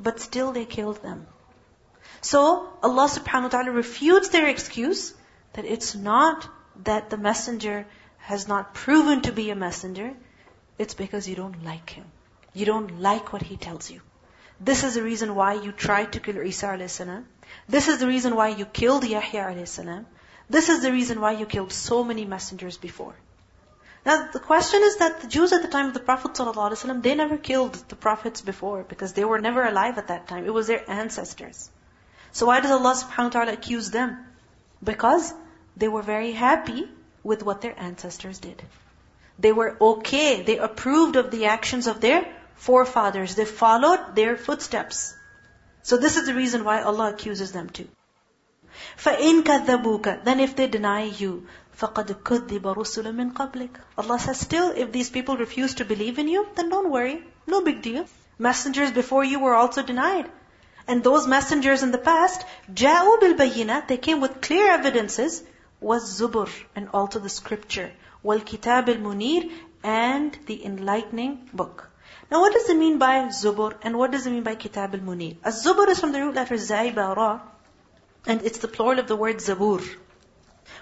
But 0.00 0.20
still 0.20 0.52
they 0.52 0.64
killed 0.64 1.02
them. 1.02 1.26
So 2.20 2.72
Allah 2.82 3.08
subhanahu 3.08 3.44
wa 3.44 3.48
ta'ala 3.48 3.70
refutes 3.70 4.28
their 4.30 4.48
excuse 4.48 5.14
that 5.52 5.64
it's 5.64 5.94
not 5.94 6.48
that 6.84 7.10
the 7.10 7.16
messenger 7.16 7.86
has 8.18 8.46
not 8.48 8.74
proven 8.74 9.22
to 9.22 9.32
be 9.32 9.50
a 9.50 9.56
messenger. 9.56 10.14
It's 10.78 10.94
because 10.94 11.28
you 11.28 11.36
don't 11.36 11.64
like 11.64 11.90
him. 11.90 12.04
You 12.54 12.66
don't 12.66 13.00
like 13.00 13.32
what 13.32 13.42
he 13.42 13.56
tells 13.56 13.90
you. 13.90 14.00
This 14.60 14.82
is 14.84 14.94
the 14.94 15.02
reason 15.02 15.34
why 15.34 15.54
you 15.54 15.72
tried 15.72 16.12
to 16.12 16.20
kill 16.20 16.42
Isa 16.42 16.76
a.s. 16.78 17.00
This 17.68 17.88
is 17.88 17.98
the 17.98 18.06
reason 18.06 18.34
why 18.34 18.48
you 18.48 18.66
killed 18.66 19.04
Yahya 19.04 19.48
a.s. 19.48 19.80
This 20.50 20.68
is 20.68 20.82
the 20.82 20.92
reason 20.92 21.20
why 21.20 21.32
you 21.32 21.46
killed 21.46 21.72
so 21.72 22.02
many 22.02 22.24
messengers 22.24 22.76
before. 22.76 23.14
Now 24.07 24.29
the 24.31 24.39
question 24.39 24.81
is 24.83 24.97
that 24.97 25.21
the 25.21 25.27
Jews 25.27 25.53
at 25.53 25.61
the 25.61 25.67
time 25.67 25.87
of 25.87 25.93
the 25.93 25.99
Prophet 25.99 26.33
ﷺ, 26.33 27.01
they 27.01 27.15
never 27.15 27.37
killed 27.37 27.73
the 27.87 27.95
prophets 27.95 28.41
before 28.41 28.83
because 28.83 29.13
they 29.13 29.23
were 29.23 29.39
never 29.39 29.63
alive 29.63 29.97
at 29.97 30.07
that 30.09 30.27
time. 30.27 30.45
It 30.45 30.53
was 30.53 30.67
their 30.67 30.83
ancestors. 30.89 31.69
So 32.31 32.47
why 32.47 32.59
does 32.59 32.71
Allah 32.71 32.95
subhanahu 32.95 33.23
wa 33.25 33.29
ta'ala 33.29 33.53
accuse 33.53 33.91
them? 33.91 34.25
Because 34.83 35.33
they 35.77 35.87
were 35.87 36.01
very 36.01 36.31
happy 36.31 36.89
with 37.23 37.43
what 37.43 37.61
their 37.61 37.79
ancestors 37.79 38.39
did. 38.39 38.61
They 39.39 39.51
were 39.51 39.77
okay. 39.79 40.41
They 40.41 40.57
approved 40.57 41.15
of 41.15 41.31
the 41.31 41.45
actions 41.45 41.87
of 41.87 42.01
their 42.01 42.25
forefathers. 42.55 43.35
They 43.35 43.45
followed 43.45 44.15
their 44.15 44.37
footsteps. 44.37 45.15
So 45.81 45.97
this 45.97 46.17
is 46.17 46.25
the 46.25 46.33
reason 46.33 46.63
why 46.63 46.81
Allah 46.81 47.09
accuses 47.11 47.51
them 47.51 47.69
too. 47.69 47.87
فَإِن 48.97 49.43
كَذَّبُوكَ 49.43 50.23
Then 50.23 50.39
if 50.39 50.55
they 50.55 50.67
deny 50.67 51.03
you, 51.03 51.47
فَقَدْ 51.77 52.15
كُذِّبَ 52.23 52.61
رُسُلٌ 52.61 53.05
مِّن 53.13 53.33
قَبْلِكَ 53.33 53.69
Allah 53.97 54.19
says, 54.19 54.39
still, 54.39 54.71
if 54.75 54.91
these 54.91 55.09
people 55.09 55.37
refuse 55.37 55.75
to 55.75 55.85
believe 55.85 56.19
in 56.19 56.27
you, 56.27 56.47
then 56.55 56.69
don't 56.69 56.91
worry. 56.91 57.23
No 57.47 57.61
big 57.61 57.81
deal. 57.81 58.05
Messengers 58.37 58.91
before 58.91 59.23
you 59.23 59.39
were 59.39 59.55
also 59.55 59.83
denied. 59.83 60.29
And 60.87 61.03
those 61.03 61.27
messengers 61.27 61.83
in 61.83 61.91
the 61.91 61.97
past, 61.97 62.45
جَاءُوا 62.73 63.19
بِالْبَيِّنَاتِ 63.19 63.87
They 63.87 63.97
came 63.97 64.21
with 64.21 64.41
clear 64.41 64.71
evidences, 64.71 65.43
was 65.79 66.19
Zubur, 66.19 66.49
and 66.75 66.89
also 66.93 67.19
the 67.19 67.29
scripture. 67.29 67.91
وَالْكِتَابِ 68.23 68.85
الْمُنِيرِ 68.85 69.51
and 69.83 70.37
the 70.45 70.65
enlightening 70.65 71.49
book. 71.53 71.89
Now 72.31 72.39
what 72.39 72.53
does 72.53 72.69
it 72.69 72.77
mean 72.77 72.97
by 72.97 73.27
Zubur 73.27 73.75
and 73.81 73.97
what 73.97 74.11
does 74.11 74.25
it 74.25 74.31
mean 74.31 74.43
by 74.43 74.55
Kitab 74.55 74.95
al-Munir? 74.95 75.35
Az-Zubur 75.43 75.89
is 75.89 75.99
from 75.99 76.13
the 76.13 76.21
root 76.21 76.35
letter 76.35 76.55
Zaiba 76.55 77.15
Ra 77.15 77.41
and 78.25 78.41
it's 78.43 78.59
the 78.59 78.67
plural 78.67 78.99
of 78.99 79.07
the 79.07 79.15
word 79.15 79.37
Zabur. 79.37 79.83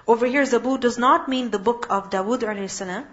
Over 0.07 0.27
here, 0.27 0.43
Zabur 0.43 0.79
does 0.79 0.99
not 0.99 1.29
mean 1.29 1.51
the 1.51 1.59
book 1.59 1.87
of 1.91 2.11
Dawood 2.11 2.41
alayhi 2.41 2.71
salam. 2.71 3.07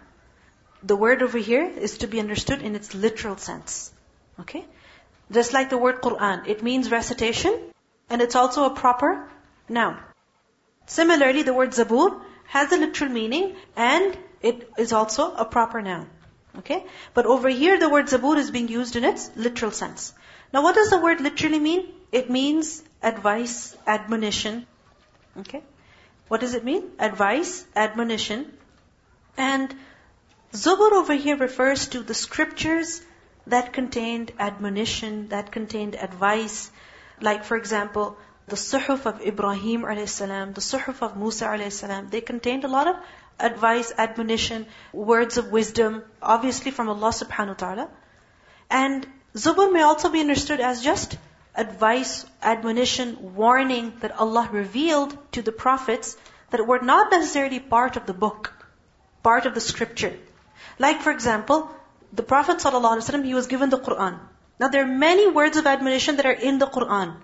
The 0.83 0.95
word 0.95 1.23
over 1.23 1.37
here 1.37 1.65
is 1.65 1.97
to 1.99 2.07
be 2.07 2.19
understood 2.19 2.61
in 2.61 2.75
its 2.75 2.93
literal 2.93 3.37
sense. 3.37 3.91
Okay? 4.39 4.65
Just 5.31 5.53
like 5.53 5.69
the 5.69 5.77
word 5.77 6.01
Quran, 6.01 6.47
it 6.47 6.61
means 6.61 6.91
recitation 6.91 7.57
and 8.09 8.21
it's 8.21 8.35
also 8.35 8.65
a 8.65 8.75
proper 8.75 9.27
noun. 9.69 9.97
Similarly, 10.85 11.43
the 11.43 11.53
word 11.53 11.71
Zabur 11.71 12.21
has 12.45 12.71
a 12.71 12.77
literal 12.77 13.09
meaning 13.09 13.55
and 13.75 14.17
it 14.41 14.69
is 14.77 14.93
also 14.93 15.33
a 15.33 15.45
proper 15.45 15.81
noun. 15.81 16.07
Okay? 16.59 16.85
But 17.13 17.25
over 17.25 17.49
here 17.49 17.79
the 17.79 17.89
word 17.89 18.07
zabur 18.07 18.37
is 18.37 18.51
being 18.51 18.67
used 18.67 18.95
in 18.95 19.03
its 19.03 19.31
literal 19.35 19.71
sense. 19.71 20.13
Now 20.53 20.61
what 20.61 20.75
does 20.75 20.89
the 20.91 20.99
word 20.99 21.21
literally 21.21 21.59
mean? 21.59 21.87
It 22.11 22.29
means 22.29 22.83
advice, 23.01 23.75
admonition. 23.87 24.67
Okay? 25.39 25.63
What 26.27 26.41
does 26.41 26.53
it 26.53 26.63
mean? 26.63 26.91
Advice, 26.99 27.65
admonition. 27.75 28.57
And 29.37 29.73
Zubur 30.53 30.91
over 30.93 31.13
here 31.13 31.37
refers 31.37 31.87
to 31.89 32.01
the 32.01 32.13
scriptures 32.13 33.01
that 33.47 33.73
contained 33.73 34.31
admonition, 34.39 35.29
that 35.29 35.51
contained 35.51 35.95
advice. 35.95 36.71
Like 37.21 37.43
for 37.43 37.57
example, 37.57 38.17
the 38.47 38.55
suhuf 38.55 39.05
of 39.05 39.21
Ibrahim 39.21 39.83
a.s., 39.85 40.19
the 40.19 40.61
suhuf 40.69 41.01
of 41.01 41.17
Musa 41.17 41.45
a.s., 41.45 41.83
they 42.09 42.21
contained 42.21 42.63
a 42.63 42.67
lot 42.67 42.87
of 42.87 42.95
advice, 43.39 43.91
admonition, 43.97 44.65
words 44.91 45.37
of 45.37 45.51
wisdom, 45.51 46.03
obviously 46.21 46.71
from 46.71 46.89
Allah 46.89 47.09
subhanahu 47.09 47.49
wa 47.49 47.53
ta'ala. 47.53 47.89
And 48.69 49.07
Zubur 49.35 49.71
may 49.71 49.81
also 49.81 50.09
be 50.09 50.19
understood 50.19 50.59
as 50.59 50.83
just 50.83 51.17
advice, 51.55 52.25
admonition, 52.41 53.35
warning 53.35 53.93
that 54.01 54.19
Allah 54.19 54.49
revealed 54.51 55.17
to 55.33 55.41
the 55.41 55.51
prophets 55.51 56.17
that 56.49 56.65
were 56.65 56.79
not 56.79 57.11
necessarily 57.11 57.59
part 57.59 57.95
of 57.95 58.05
the 58.05 58.13
book, 58.13 58.53
part 59.23 59.45
of 59.45 59.53
the 59.53 59.61
scripture. 59.61 60.13
Like 60.79 61.01
for 61.01 61.11
example, 61.11 61.69
the 62.11 62.23
Prophet 62.23 62.57
ﷺ, 62.57 63.25
he 63.25 63.33
was 63.33 63.47
given 63.47 63.69
the 63.69 63.79
Quran. 63.79 64.19
Now 64.59 64.67
there 64.67 64.83
are 64.83 64.97
many 65.05 65.29
words 65.29 65.57
of 65.57 65.67
admonition 65.67 66.17
that 66.17 66.25
are 66.25 66.39
in 66.49 66.59
the 66.59 66.67
Quran. 66.67 67.15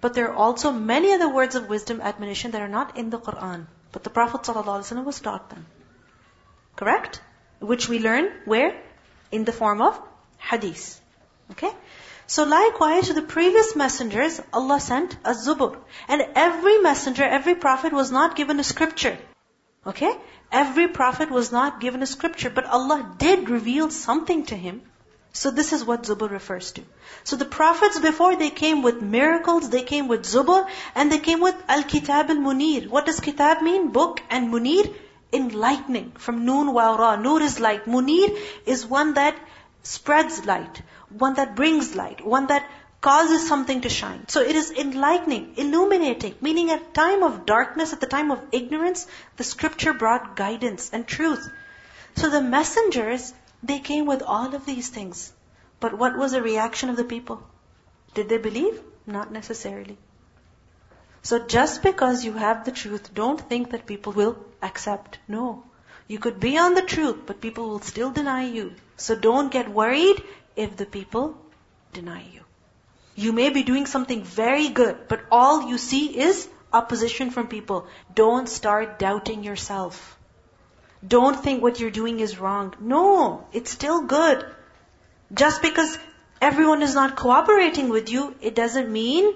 But 0.00 0.14
there 0.14 0.30
are 0.30 0.36
also 0.36 0.70
many 0.70 1.12
other 1.12 1.28
words 1.28 1.54
of 1.54 1.68
wisdom, 1.68 2.00
admonition 2.00 2.52
that 2.52 2.62
are 2.62 2.68
not 2.68 2.96
in 2.96 3.10
the 3.10 3.18
Quran. 3.18 3.66
But 3.90 4.04
the 4.04 4.10
Prophet 4.10 4.42
ﷺ 4.42 5.04
was 5.04 5.20
taught 5.20 5.50
them. 5.50 5.66
Correct? 6.76 7.20
Which 7.58 7.88
we 7.88 7.98
learn 7.98 8.30
where? 8.44 8.80
In 9.32 9.44
the 9.44 9.52
form 9.52 9.82
of 9.82 10.00
hadith. 10.38 11.00
Okay? 11.52 11.72
So 12.28 12.44
likewise, 12.44 13.08
to 13.08 13.14
the 13.14 13.22
previous 13.34 13.74
messengers, 13.74 14.40
Allah 14.52 14.78
sent 14.80 15.16
a 15.24 15.32
zubur. 15.32 15.76
And 16.06 16.24
every 16.46 16.78
messenger, 16.78 17.24
every 17.24 17.56
prophet 17.56 17.92
was 17.92 18.12
not 18.12 18.36
given 18.36 18.60
a 18.60 18.64
scripture. 18.64 19.18
Okay? 19.84 20.12
Every 20.52 20.86
prophet 21.00 21.30
was 21.30 21.50
not 21.52 21.80
given 21.80 22.02
a 22.02 22.12
scripture, 22.14 22.50
but 22.50 22.66
Allah 22.78 23.00
did 23.18 23.50
reveal 23.50 23.90
something 23.90 24.46
to 24.52 24.56
him 24.68 24.82
so 25.32 25.50
this 25.52 25.72
is 25.72 25.84
what 25.84 26.02
Zubur 26.02 26.28
refers 26.30 26.72
to. 26.72 26.82
So 27.24 27.36
the 27.36 27.44
prophets 27.44 28.00
before 28.00 28.34
they 28.36 28.50
came 28.50 28.82
with 28.82 29.02
miracles, 29.02 29.68
they 29.70 29.82
came 29.82 30.08
with 30.08 30.22
Zubur, 30.22 30.68
and 30.94 31.12
they 31.12 31.18
came 31.18 31.40
with 31.40 31.54
Al-Kitab 31.68 32.30
al-Munir. 32.30 32.88
What 32.88 33.06
does 33.06 33.20
Kitab 33.20 33.62
mean? 33.62 33.90
Book 33.90 34.20
and 34.30 34.52
Munir? 34.52 34.92
Enlightening. 35.32 36.12
From 36.12 36.44
Noon 36.44 36.72
wa 36.72 36.96
Ra. 36.96 37.16
Nur 37.16 37.42
is 37.42 37.60
light. 37.60 37.84
Munir 37.84 38.36
is 38.66 38.86
one 38.86 39.14
that 39.14 39.38
spreads 39.82 40.44
light. 40.46 40.82
One 41.10 41.34
that 41.34 41.56
brings 41.56 41.94
light. 41.94 42.24
One 42.24 42.46
that 42.48 42.68
causes 43.00 43.46
something 43.46 43.82
to 43.82 43.88
shine. 43.88 44.26
So 44.28 44.40
it 44.40 44.56
is 44.56 44.70
enlightening, 44.70 45.54
illuminating, 45.56 46.34
meaning 46.40 46.70
at 46.70 46.94
time 46.94 47.22
of 47.22 47.46
darkness, 47.46 47.92
at 47.92 48.00
the 48.00 48.06
time 48.06 48.30
of 48.30 48.42
ignorance, 48.50 49.06
the 49.36 49.44
scripture 49.44 49.92
brought 49.92 50.36
guidance 50.36 50.90
and 50.92 51.06
truth. 51.06 51.48
So 52.16 52.28
the 52.28 52.42
messengers, 52.42 53.32
they 53.62 53.78
came 53.78 54.06
with 54.06 54.22
all 54.22 54.54
of 54.54 54.66
these 54.66 54.88
things. 54.88 55.32
But 55.80 55.96
what 55.96 56.16
was 56.16 56.32
the 56.32 56.42
reaction 56.42 56.90
of 56.90 56.96
the 56.96 57.04
people? 57.04 57.42
Did 58.14 58.28
they 58.28 58.38
believe? 58.38 58.80
Not 59.06 59.30
necessarily. 59.30 59.96
So 61.22 61.38
just 61.38 61.82
because 61.82 62.24
you 62.24 62.32
have 62.32 62.64
the 62.64 62.72
truth, 62.72 63.14
don't 63.14 63.40
think 63.40 63.70
that 63.70 63.86
people 63.86 64.12
will 64.12 64.38
accept. 64.62 65.18
No. 65.28 65.62
You 66.08 66.18
could 66.18 66.40
be 66.40 66.56
on 66.58 66.74
the 66.74 66.82
truth, 66.82 67.18
but 67.26 67.40
people 67.40 67.68
will 67.68 67.80
still 67.80 68.10
deny 68.10 68.44
you. 68.46 68.74
So 68.96 69.14
don't 69.14 69.52
get 69.52 69.68
worried 69.68 70.22
if 70.66 70.76
the 70.76 70.86
people 70.98 71.24
deny 71.92 72.22
you. 72.34 72.44
You 73.24 73.32
may 73.32 73.48
be 73.50 73.62
doing 73.70 73.86
something 73.86 74.22
very 74.24 74.68
good, 74.68 75.08
but 75.08 75.24
all 75.30 75.68
you 75.70 75.78
see 75.78 76.04
is 76.28 76.48
opposition 76.72 77.30
from 77.30 77.48
people. 77.48 77.86
Don't 78.14 78.48
start 78.48 78.98
doubting 78.98 79.42
yourself. 79.42 80.04
Don't 81.16 81.40
think 81.46 81.62
what 81.62 81.80
you're 81.80 81.96
doing 81.98 82.20
is 82.20 82.38
wrong. 82.38 82.74
No, 82.80 83.46
it's 83.52 83.70
still 83.70 84.02
good. 84.02 84.44
Just 85.42 85.62
because 85.62 85.98
everyone 86.40 86.82
is 86.82 86.94
not 86.94 87.16
cooperating 87.16 87.88
with 87.88 88.10
you, 88.10 88.34
it 88.40 88.54
doesn't 88.54 88.90
mean 88.92 89.32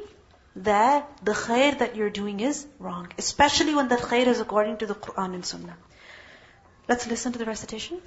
that 0.57 1.09
the 1.25 1.33
khair 1.33 1.79
that 1.79 1.97
you're 1.97 2.11
doing 2.11 2.41
is 2.41 2.67
wrong. 2.79 3.13
Especially 3.19 3.75
when 3.75 3.89
that 3.89 4.01
khair 4.01 4.27
is 4.27 4.41
according 4.41 4.79
to 4.79 4.87
the 4.87 4.95
Quran 4.95 5.35
and 5.35 5.47
Sunnah. 5.47 5.77
Let's 6.89 7.07
listen 7.07 7.33
to 7.33 7.39
the 7.39 7.45
recitation. 7.45 8.03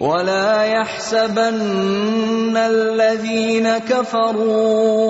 ولا 0.00 0.64
يحسبن 0.64 2.56
الذين 2.56 3.78
كفروا 3.78 5.02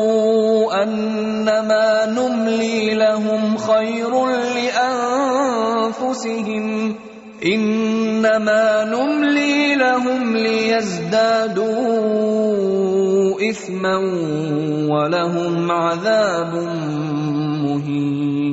أنما 0.82 2.06
نملي 2.06 2.94
لهم 2.94 3.56
خير 3.56 4.26
لأنفسهم 5.84 6.94
إنما 7.44 8.84
نملي 8.84 9.74
لهم 9.74 10.36
ليزدادوا 10.36 11.70
إثما 13.50 13.96
ولهم 14.88 15.70
عذاب 15.70 16.54
مهين. 17.64 18.44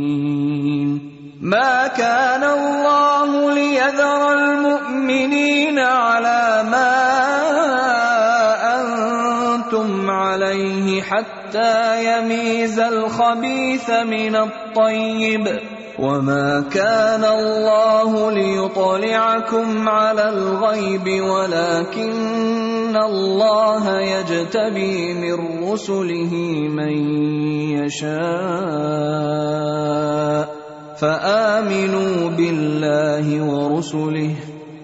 ما 1.41 1.87
كان 1.87 2.43
الله 2.43 3.53
ليذر 3.53 4.33
المؤمنين 4.33 5.50
عليه 10.31 11.01
حتى 11.01 12.05
يميز 12.05 12.79
الخبيث 12.79 13.89
من 13.89 14.35
الطيب. 14.35 15.59
وما 15.99 16.63
كان 16.71 17.25
الله 17.25 18.31
ليطلعكم 18.31 19.89
على 19.89 20.29
الغيب 20.29 21.23
ولكن 21.23 22.95
الله 22.95 23.99
يجتبي 23.99 25.13
من 25.13 25.63
رسله 25.71 26.33
من 26.69 26.93
يشاء. 27.83 28.21
فآمنوا 30.97 32.29
بالله 32.29 33.41
ورسله. 33.41 34.35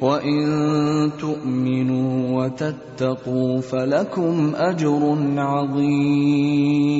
وان 0.02 1.12
تؤمنوا 1.20 2.44
وتتقوا 2.44 3.62
فلكم 3.62 4.54
اجر 4.56 5.18
عظيم 5.38 6.98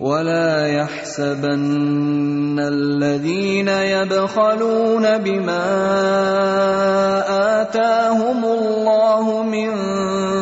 ولا 0.00 0.66
يحسبن 0.66 2.58
الذين 2.58 3.68
يبخلون 3.68 5.18
بما 5.18 5.62
اتاهم 7.62 8.44
الله 8.44 9.42
من 9.42 9.70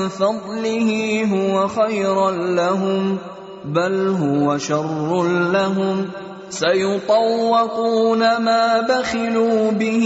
فضله 0.08 0.90
هو 1.32 1.68
خيرا 1.68 2.30
لهم 2.30 3.18
بل 3.64 4.08
هو 4.08 4.58
شر 4.58 5.22
لهم 5.52 6.06
سيطوقون 6.50 8.18
ما 8.18 8.80
بخلوا 8.80 9.70
به 9.70 10.04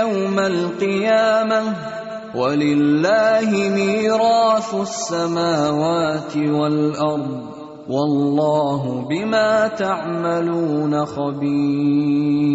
يوم 0.00 0.38
القيامة 0.38 1.62
ولله 2.34 3.50
ميراث 3.50 4.74
السماوات 4.74 6.36
والأرض 6.36 7.54
والله 7.88 9.06
بما 9.08 9.68
تعملون 9.68 11.04
خبير 11.06 12.54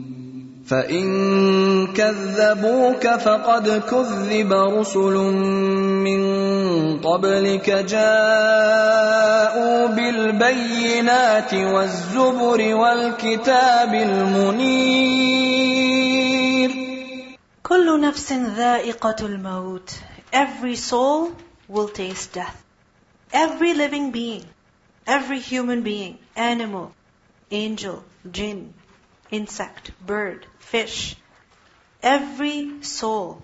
فان 0.71 1.87
كذبوك 1.87 3.07
فقد 3.07 3.69
كذب 3.89 4.53
رسل 4.53 5.15
من 6.07 6.21
قبلك 6.99 7.69
جاءوا 7.69 8.17
بالبينات 9.87 11.53
والزبر 11.53 12.75
والكتاب 12.75 13.93
المنير 13.93 15.11
كل 17.63 18.01
نفس 18.01 18.33
ذائقة 18.33 19.15
الموت 19.21 19.91
Every 20.33 20.77
soul 20.77 21.35
will 21.67 21.89
taste 21.89 22.31
death. 22.31 22.63
Every 23.33 23.73
living 23.73 24.11
being, 24.11 24.45
every 25.05 25.39
human 25.39 25.81
being, 25.81 26.17
animal, 26.37 26.93
angel, 27.51 28.05
jinn, 28.31 28.73
insect, 29.29 29.91
bird, 30.07 30.45
fish, 30.71 31.17
every 32.01 32.81
soul, 32.81 33.41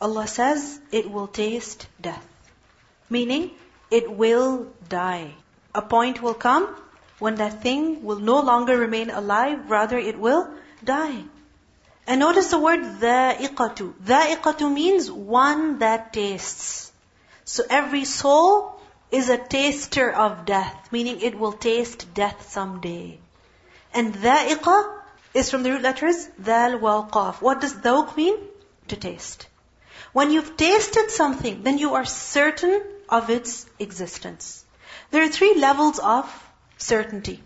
Allah 0.00 0.26
says 0.28 0.80
it 0.92 1.10
will 1.10 1.26
taste 1.26 1.88
death. 2.00 2.26
Meaning, 3.10 3.50
it 3.90 4.10
will 4.10 4.68
die. 4.88 5.34
A 5.74 5.82
point 5.82 6.22
will 6.22 6.34
come 6.34 6.68
when 7.18 7.36
that 7.36 7.62
thing 7.62 8.04
will 8.04 8.20
no 8.20 8.40
longer 8.40 8.78
remain 8.78 9.10
alive, 9.10 9.68
rather 9.68 9.98
it 9.98 10.18
will 10.18 10.48
die. 10.82 11.24
And 12.06 12.20
notice 12.20 12.50
the 12.50 12.58
word 12.58 12.80
dha'iqatu. 13.00 13.94
Dha'iqatu 14.04 14.72
means 14.72 15.10
one 15.10 15.78
that 15.78 16.12
tastes. 16.12 16.92
So 17.44 17.64
every 17.68 18.04
soul 18.04 18.80
is 19.10 19.28
a 19.28 19.38
taster 19.38 20.10
of 20.10 20.44
death, 20.44 20.92
meaning 20.92 21.20
it 21.20 21.38
will 21.38 21.52
taste 21.52 22.12
death 22.14 22.50
someday. 22.50 23.18
And 23.92 24.14
dha'iqa 24.14 25.03
is 25.34 25.50
from 25.50 25.62
the 25.64 25.72
root 25.72 25.82
letters 25.82 26.26
dhal 26.40 26.80
wal 26.80 27.06
qaf. 27.12 27.42
What 27.42 27.60
does 27.60 27.74
dhawq 27.74 28.16
mean? 28.16 28.36
To 28.88 28.96
taste. 28.96 29.46
When 30.12 30.30
you've 30.30 30.56
tasted 30.56 31.10
something, 31.10 31.62
then 31.64 31.78
you 31.78 31.94
are 31.94 32.04
certain 32.04 32.82
of 33.08 33.30
its 33.30 33.66
existence. 33.78 34.64
There 35.10 35.22
are 35.24 35.28
three 35.28 35.54
levels 35.54 35.98
of 35.98 36.24
certainty. 36.78 37.42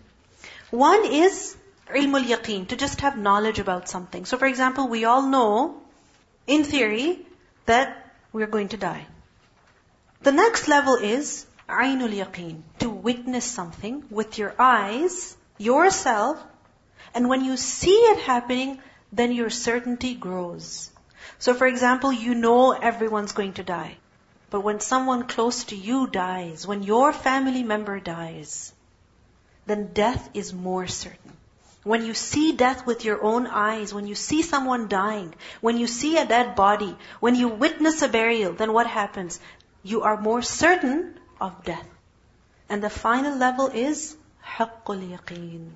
One 0.70 1.06
is 1.06 1.56
ilmul 1.88 2.24
yaqeen, 2.24 2.68
to 2.68 2.76
just 2.76 3.00
have 3.00 3.16
knowledge 3.16 3.58
about 3.58 3.88
something. 3.88 4.26
So 4.26 4.36
for 4.36 4.46
example, 4.46 4.88
we 4.88 5.04
all 5.04 5.22
know, 5.22 5.80
in 6.46 6.64
theory, 6.64 7.26
that 7.66 8.12
we're 8.32 8.46
going 8.46 8.68
to 8.68 8.76
die. 8.76 9.06
The 10.22 10.32
next 10.32 10.68
level 10.68 10.96
is 10.96 11.46
ainul 11.68 12.12
yaqeen, 12.12 12.62
to 12.80 12.90
witness 12.90 13.44
something 13.44 14.04
with 14.10 14.36
your 14.36 14.54
eyes, 14.58 15.36
yourself, 15.56 16.42
and 17.14 17.28
when 17.28 17.44
you 17.44 17.56
see 17.56 17.96
it 18.12 18.20
happening, 18.20 18.80
then 19.12 19.32
your 19.32 19.50
certainty 19.50 20.14
grows. 20.14 20.90
So 21.38 21.54
for 21.54 21.66
example, 21.66 22.12
you 22.12 22.34
know 22.34 22.72
everyone's 22.72 23.32
going 23.32 23.54
to 23.54 23.62
die. 23.62 23.96
But 24.50 24.60
when 24.60 24.80
someone 24.80 25.26
close 25.26 25.64
to 25.64 25.76
you 25.76 26.06
dies, 26.06 26.66
when 26.66 26.82
your 26.82 27.12
family 27.12 27.62
member 27.62 28.00
dies, 28.00 28.72
then 29.66 29.92
death 29.92 30.30
is 30.32 30.52
more 30.54 30.86
certain. 30.86 31.36
When 31.84 32.04
you 32.04 32.14
see 32.14 32.52
death 32.52 32.86
with 32.86 33.04
your 33.04 33.22
own 33.22 33.46
eyes, 33.46 33.94
when 33.94 34.06
you 34.06 34.14
see 34.14 34.42
someone 34.42 34.88
dying, 34.88 35.34
when 35.60 35.76
you 35.78 35.86
see 35.86 36.16
a 36.16 36.26
dead 36.26 36.56
body, 36.56 36.96
when 37.20 37.34
you 37.34 37.48
witness 37.48 38.02
a 38.02 38.08
burial, 38.08 38.52
then 38.52 38.72
what 38.72 38.86
happens? 38.86 39.38
You 39.82 40.02
are 40.02 40.20
more 40.20 40.42
certain 40.42 41.18
of 41.40 41.64
death. 41.64 41.88
And 42.68 42.82
the 42.82 42.90
final 42.90 43.36
level 43.36 43.68
is 43.68 44.16
haqqul 44.44 45.16
yaqeen. 45.16 45.70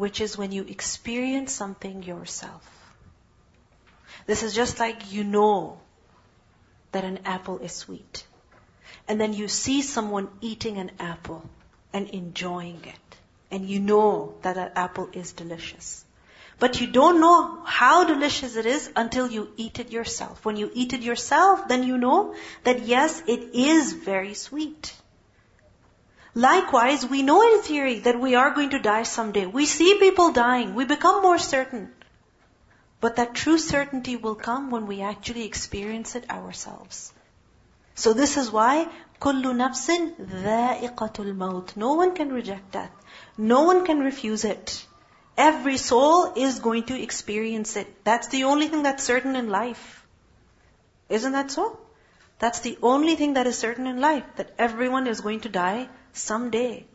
Which 0.00 0.22
is 0.22 0.36
when 0.38 0.50
you 0.50 0.62
experience 0.64 1.52
something 1.52 2.02
yourself. 2.02 2.68
This 4.26 4.42
is 4.42 4.54
just 4.54 4.80
like 4.80 5.12
you 5.12 5.24
know 5.24 5.78
that 6.92 7.04
an 7.04 7.18
apple 7.26 7.58
is 7.58 7.72
sweet. 7.72 8.24
And 9.06 9.20
then 9.20 9.34
you 9.34 9.46
see 9.46 9.82
someone 9.82 10.28
eating 10.40 10.78
an 10.78 10.92
apple 10.98 11.42
and 11.92 12.08
enjoying 12.08 12.80
it. 12.84 13.18
And 13.50 13.68
you 13.68 13.80
know 13.80 14.36
that 14.40 14.54
that 14.54 14.72
apple 14.76 15.10
is 15.12 15.32
delicious. 15.32 16.04
But 16.58 16.80
you 16.80 16.86
don't 16.86 17.20
know 17.20 17.62
how 17.64 18.04
delicious 18.04 18.56
it 18.56 18.64
is 18.64 18.90
until 18.96 19.30
you 19.30 19.50
eat 19.58 19.80
it 19.80 19.92
yourself. 19.92 20.46
When 20.46 20.56
you 20.56 20.70
eat 20.72 20.94
it 20.94 21.02
yourself, 21.02 21.68
then 21.68 21.82
you 21.82 21.98
know 21.98 22.34
that 22.64 22.86
yes, 22.86 23.22
it 23.26 23.54
is 23.54 23.92
very 23.92 24.32
sweet. 24.32 24.94
Likewise, 26.37 27.05
we 27.05 27.23
know 27.23 27.41
in 27.41 27.61
theory 27.61 27.99
that 27.99 28.19
we 28.19 28.35
are 28.35 28.49
going 28.53 28.71
to 28.71 28.79
die 28.79 29.03
someday. 29.03 29.45
We 29.45 29.65
see 29.65 29.97
people 29.99 30.33
dying. 30.33 30.75
We 30.75 30.83
become 30.83 31.21
more 31.21 31.37
certain. 31.37 31.93
But 32.99 33.15
that 33.15 33.35
true 33.35 33.57
certainty 33.57 34.17
will 34.17 34.35
come 34.35 34.69
when 34.69 34.85
we 34.85 35.01
actually 35.01 35.45
experience 35.45 36.13
it 36.15 36.29
ourselves. 36.29 37.13
So 37.95 38.11
this 38.11 38.35
is 38.35 38.51
why 38.51 38.89
كل 39.21 39.55
نفس 39.55 39.91
ذائقة 40.19 41.13
الموت. 41.19 41.77
No 41.77 41.93
one 41.93 42.13
can 42.13 42.33
reject 42.33 42.73
that. 42.73 42.91
No 43.37 43.63
one 43.63 43.85
can 43.85 44.01
refuse 44.01 44.43
it. 44.43 44.85
Every 45.37 45.77
soul 45.77 46.33
is 46.35 46.59
going 46.59 46.83
to 46.87 47.01
experience 47.01 47.77
it. 47.77 48.03
That's 48.03 48.27
the 48.27 48.43
only 48.43 48.67
thing 48.67 48.83
that's 48.83 49.05
certain 49.05 49.37
in 49.37 49.49
life. 49.49 50.05
Isn't 51.07 51.31
that 51.31 51.49
so? 51.49 51.79
That's 52.39 52.59
the 52.59 52.77
only 52.81 53.15
thing 53.15 53.35
that 53.35 53.47
is 53.47 53.57
certain 53.57 53.87
in 53.87 54.01
life, 54.01 54.25
that 54.35 54.53
everyone 54.57 55.07
is 55.07 55.21
going 55.21 55.39
to 55.41 55.49
die 55.49 55.87
someday. 56.12 56.86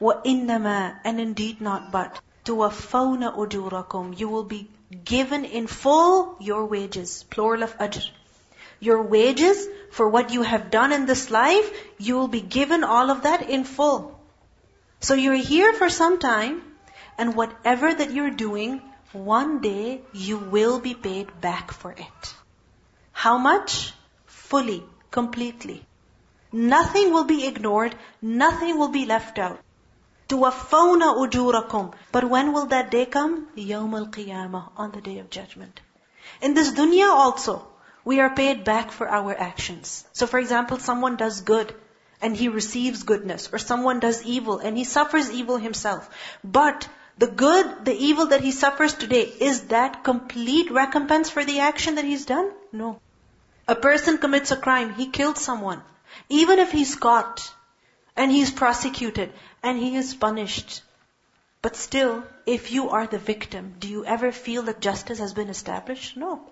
وَإِنَّمَا 0.00 1.00
and 1.04 1.20
indeed 1.20 1.60
not 1.60 1.92
but 1.92 2.20
tuwaffawna 2.44 3.36
أُجُورَكُمْ 3.36 4.18
You 4.18 4.28
will 4.28 4.44
be 4.44 4.68
given 5.04 5.44
in 5.44 5.66
full 5.66 6.36
your 6.40 6.66
wages. 6.66 7.24
Plural 7.30 7.62
of 7.62 7.76
ajr. 7.78 8.10
Your 8.80 9.02
wages 9.02 9.68
for 9.90 10.08
what 10.08 10.32
you 10.32 10.42
have 10.42 10.70
done 10.70 10.92
in 10.92 11.06
this 11.06 11.30
life, 11.30 11.70
you 11.98 12.16
will 12.16 12.28
be 12.28 12.40
given 12.40 12.82
all 12.82 13.10
of 13.10 13.22
that 13.22 13.48
in 13.48 13.64
full. 13.64 14.18
So 15.00 15.14
you're 15.14 15.34
here 15.34 15.72
for 15.72 15.88
some 15.88 16.18
time, 16.18 16.62
and 17.16 17.36
whatever 17.36 17.92
that 17.94 18.10
you're 18.12 18.30
doing, 18.30 18.82
one 19.12 19.60
day 19.60 20.00
you 20.12 20.38
will 20.38 20.80
be 20.80 20.94
paid 20.94 21.40
back 21.40 21.72
for 21.72 21.92
it. 21.92 22.34
How 23.12 23.38
much? 23.38 23.92
Fully, 24.26 24.82
completely. 25.10 25.84
Nothing 26.51 27.13
will 27.13 27.25
be 27.25 27.45
ignored. 27.45 27.95
Nothing 28.21 28.77
will 28.79 28.87
be 28.87 29.05
left 29.05 29.37
out. 29.37 29.59
تُوَفَّوْنَ 30.29 31.29
أُجُورَكُمْ 31.29 31.93
But 32.11 32.29
when 32.29 32.53
will 32.53 32.65
that 32.67 32.91
day 32.91 33.05
come? 33.05 33.47
يَوْمَ 33.55 34.09
الْقِيَامَةِ 34.09 34.71
On 34.77 34.91
the 34.91 35.01
day 35.01 35.19
of 35.19 35.29
judgment. 35.29 35.79
In 36.41 36.53
this 36.53 36.71
dunya 36.71 37.09
also, 37.09 37.67
we 38.03 38.19
are 38.19 38.29
paid 38.29 38.63
back 38.63 38.91
for 38.91 39.07
our 39.07 39.37
actions. 39.37 40.05
So 40.13 40.27
for 40.27 40.39
example, 40.39 40.77
someone 40.77 41.15
does 41.15 41.41
good 41.41 41.73
and 42.21 42.35
he 42.35 42.47
receives 42.47 43.03
goodness, 43.03 43.49
or 43.53 43.59
someone 43.59 43.99
does 43.99 44.23
evil 44.23 44.59
and 44.59 44.77
he 44.77 44.83
suffers 44.83 45.29
evil 45.31 45.57
himself. 45.57 46.09
But 46.43 46.87
the 47.17 47.27
good, 47.27 47.85
the 47.85 47.93
evil 47.93 48.27
that 48.27 48.41
he 48.41 48.51
suffers 48.51 48.93
today, 48.93 49.23
is 49.23 49.61
that 49.67 50.03
complete 50.03 50.71
recompense 50.71 51.29
for 51.29 51.43
the 51.43 51.59
action 51.59 51.95
that 51.95 52.05
he's 52.05 52.25
done? 52.25 52.51
No. 52.71 52.99
A 53.67 53.75
person 53.75 54.17
commits 54.17 54.51
a 54.51 54.57
crime, 54.57 54.93
he 54.93 55.07
killed 55.07 55.37
someone. 55.37 55.81
Even 56.28 56.58
if 56.58 56.72
he's 56.72 56.94
caught 56.96 57.52
and 58.16 58.30
he's 58.30 58.50
prosecuted 58.50 59.32
and 59.62 59.78
he 59.78 59.96
is 59.96 60.14
punished, 60.14 60.82
but 61.62 61.76
still, 61.76 62.24
if 62.44 62.72
you 62.72 62.90
are 62.90 63.06
the 63.06 63.18
victim, 63.18 63.74
do 63.78 63.88
you 63.88 64.04
ever 64.04 64.32
feel 64.32 64.64
that 64.64 64.80
justice 64.80 65.18
has 65.18 65.32
been 65.32 65.48
established? 65.48 66.16
No. 66.16 66.42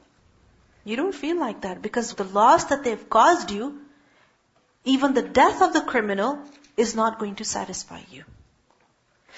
You 0.84 0.96
don't 0.96 1.14
feel 1.14 1.38
like 1.38 1.62
that 1.62 1.82
because 1.82 2.14
the 2.14 2.24
loss 2.24 2.64
that 2.64 2.84
they've 2.84 3.10
caused 3.10 3.50
you, 3.50 3.80
even 4.84 5.14
the 5.14 5.22
death 5.22 5.62
of 5.62 5.72
the 5.72 5.80
criminal, 5.80 6.38
is 6.76 6.94
not 6.94 7.18
going 7.18 7.34
to 7.36 7.44
satisfy 7.44 8.00
you. 8.10 8.24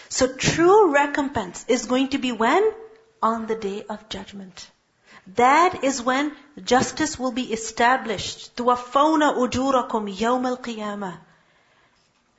So 0.09 0.29
true 0.29 0.93
recompense 0.93 1.65
is 1.69 1.87
going 1.87 2.09
to 2.09 2.19
be 2.19 2.33
when? 2.33 2.71
On 3.23 3.47
the 3.47 3.55
day 3.55 3.85
of 3.89 4.09
judgment. 4.09 4.71
That 5.36 5.84
is 5.84 6.02
when 6.02 6.36
justice 6.64 7.20
will 7.20 7.32
be 7.32 7.52
established. 7.52 8.56
تُوَفَّوْنَ 8.56 9.22
أُجُورَكُمْ 9.36 10.18
يَوْمَ 10.18 10.58
الْقِيَامَةِ 10.58 11.18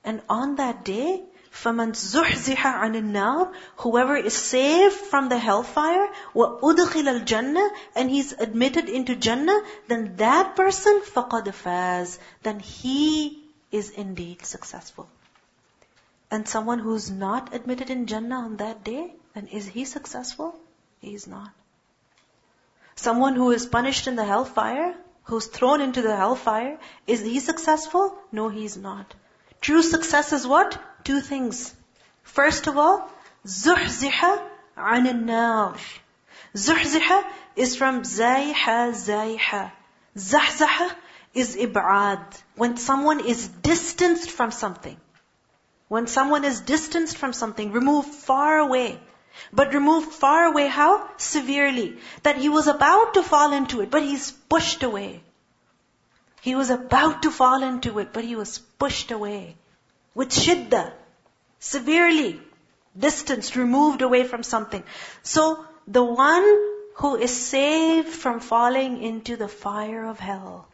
And 0.04 0.22
on 0.28 0.56
that 0.56 0.84
day, 0.84 1.22
فَمَنْ 1.52 1.92
زُحْزِحَ 1.92 2.56
عَنِ 2.56 2.96
النَّارِ 2.96 3.52
Whoever 3.78 4.16
is 4.16 4.34
saved 4.34 4.94
from 4.94 5.28
the 5.28 5.38
hellfire, 5.38 6.08
وَأُدْخِلَ 6.34 7.24
الْجَنَّةِ 7.24 7.68
And 7.94 8.10
he's 8.10 8.32
admitted 8.32 8.88
into 8.88 9.16
Jannah, 9.16 9.60
then 9.88 10.16
that 10.16 10.56
person 10.56 11.02
فَقَدْ 11.02 11.44
فَازَ 11.48 12.18
Then 12.42 12.58
he 12.60 13.44
is 13.70 13.90
indeed 13.90 14.46
successful. 14.46 15.08
And 16.30 16.48
someone 16.48 16.78
who's 16.78 17.10
not 17.10 17.54
admitted 17.54 17.90
in 17.90 18.06
Jannah 18.06 18.36
on 18.36 18.56
that 18.58 18.84
day, 18.84 19.12
then 19.34 19.46
is 19.48 19.66
he 19.66 19.84
successful? 19.84 20.54
He 21.00 21.14
is 21.14 21.26
not. 21.26 21.50
Someone 22.96 23.34
who 23.36 23.50
is 23.52 23.66
punished 23.66 24.06
in 24.06 24.16
the 24.16 24.24
hellfire, 24.24 24.94
who's 25.24 25.46
thrown 25.46 25.80
into 25.80 26.02
the 26.02 26.16
hellfire, 26.16 26.78
is 27.06 27.20
he 27.20 27.40
successful? 27.40 28.18
No, 28.32 28.48
he 28.48 28.64
is 28.64 28.76
not. 28.76 29.14
True 29.60 29.82
success 29.82 30.32
is 30.32 30.46
what? 30.46 30.80
Two 31.04 31.20
things. 31.20 31.74
First 32.22 32.66
of 32.66 32.76
all, 32.76 33.10
زُحْزِحَ 33.46 34.42
عَنِ 34.76 35.06
النَّارِ 35.06 35.78
زُحْزِحَ 36.54 37.24
is 37.56 37.76
from 37.76 38.02
زَيْحَ 38.02 38.54
زَيْحَ 38.54 39.70
زَحْزَحَ 40.16 40.92
is 41.34 41.56
ib'ad. 41.56 42.42
When 42.56 42.76
someone 42.76 43.20
is 43.20 43.48
distanced 43.48 44.30
from 44.30 44.50
something. 44.50 44.96
When 45.88 46.06
someone 46.06 46.44
is 46.44 46.60
distanced 46.60 47.16
from 47.16 47.32
something, 47.32 47.72
removed 47.72 48.14
far 48.14 48.58
away. 48.58 49.00
But 49.52 49.74
removed 49.74 50.12
far 50.12 50.44
away 50.44 50.66
how? 50.66 51.08
Severely. 51.16 51.98
That 52.22 52.36
he 52.36 52.48
was 52.48 52.66
about 52.66 53.14
to 53.14 53.22
fall 53.22 53.52
into 53.52 53.80
it, 53.80 53.90
but 53.90 54.02
he's 54.02 54.30
pushed 54.30 54.82
away. 54.82 55.22
He 56.40 56.54
was 56.54 56.70
about 56.70 57.22
to 57.22 57.30
fall 57.30 57.62
into 57.62 57.98
it, 57.98 58.12
but 58.12 58.24
he 58.24 58.36
was 58.36 58.58
pushed 58.78 59.10
away. 59.10 59.56
With 60.14 60.30
shidda. 60.30 60.92
Severely. 61.58 62.40
Distanced, 62.98 63.56
removed 63.56 64.02
away 64.02 64.24
from 64.24 64.42
something. 64.42 64.82
So, 65.22 65.64
the 65.86 66.04
one 66.04 66.46
who 66.94 67.16
is 67.16 67.30
saved 67.30 68.08
from 68.08 68.40
falling 68.40 69.02
into 69.02 69.36
the 69.36 69.48
fire 69.48 70.04
of 70.04 70.18
hell. 70.18 70.66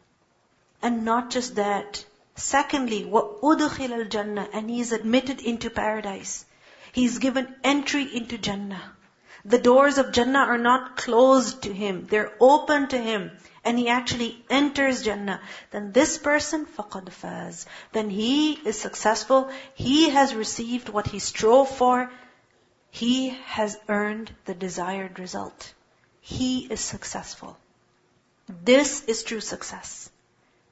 And 0.82 1.04
not 1.04 1.30
just 1.30 1.56
that. 1.56 2.04
Secondly, 2.34 3.04
وَأُدْخِلَ 3.04 4.08
الْجَنَّةِ 4.08 4.48
And 4.52 4.70
he 4.70 4.80
is 4.80 4.92
admitted 4.92 5.40
into 5.40 5.70
paradise. 5.70 6.44
He's 6.92 7.18
given 7.18 7.54
entry 7.64 8.04
into 8.04 8.38
Jannah. 8.38 8.92
The 9.44 9.58
doors 9.58 9.98
of 9.98 10.12
Jannah 10.12 10.46
are 10.50 10.58
not 10.58 10.96
closed 10.96 11.62
to 11.62 11.72
him. 11.72 12.06
They're 12.06 12.32
open 12.40 12.88
to 12.88 12.98
him. 12.98 13.32
And 13.62 13.78
he 13.78 13.88
actually 13.88 14.42
enters 14.48 15.02
Jannah. 15.02 15.40
Then 15.70 15.92
this 15.92 16.16
person, 16.18 16.66
faqad 16.66 17.10
faz. 17.10 17.66
Then 17.92 18.10
he 18.10 18.52
is 18.52 18.80
successful. 18.80 19.50
He 19.74 20.10
has 20.10 20.34
received 20.34 20.88
what 20.88 21.08
he 21.08 21.18
strove 21.18 21.68
for. 21.68 22.10
He 22.90 23.30
has 23.46 23.76
earned 23.88 24.32
the 24.44 24.54
desired 24.54 25.18
result. 25.18 25.74
He 26.20 26.60
is 26.70 26.80
successful. 26.80 27.58
This 28.48 29.04
is 29.04 29.24
true 29.24 29.40
success. 29.40 30.10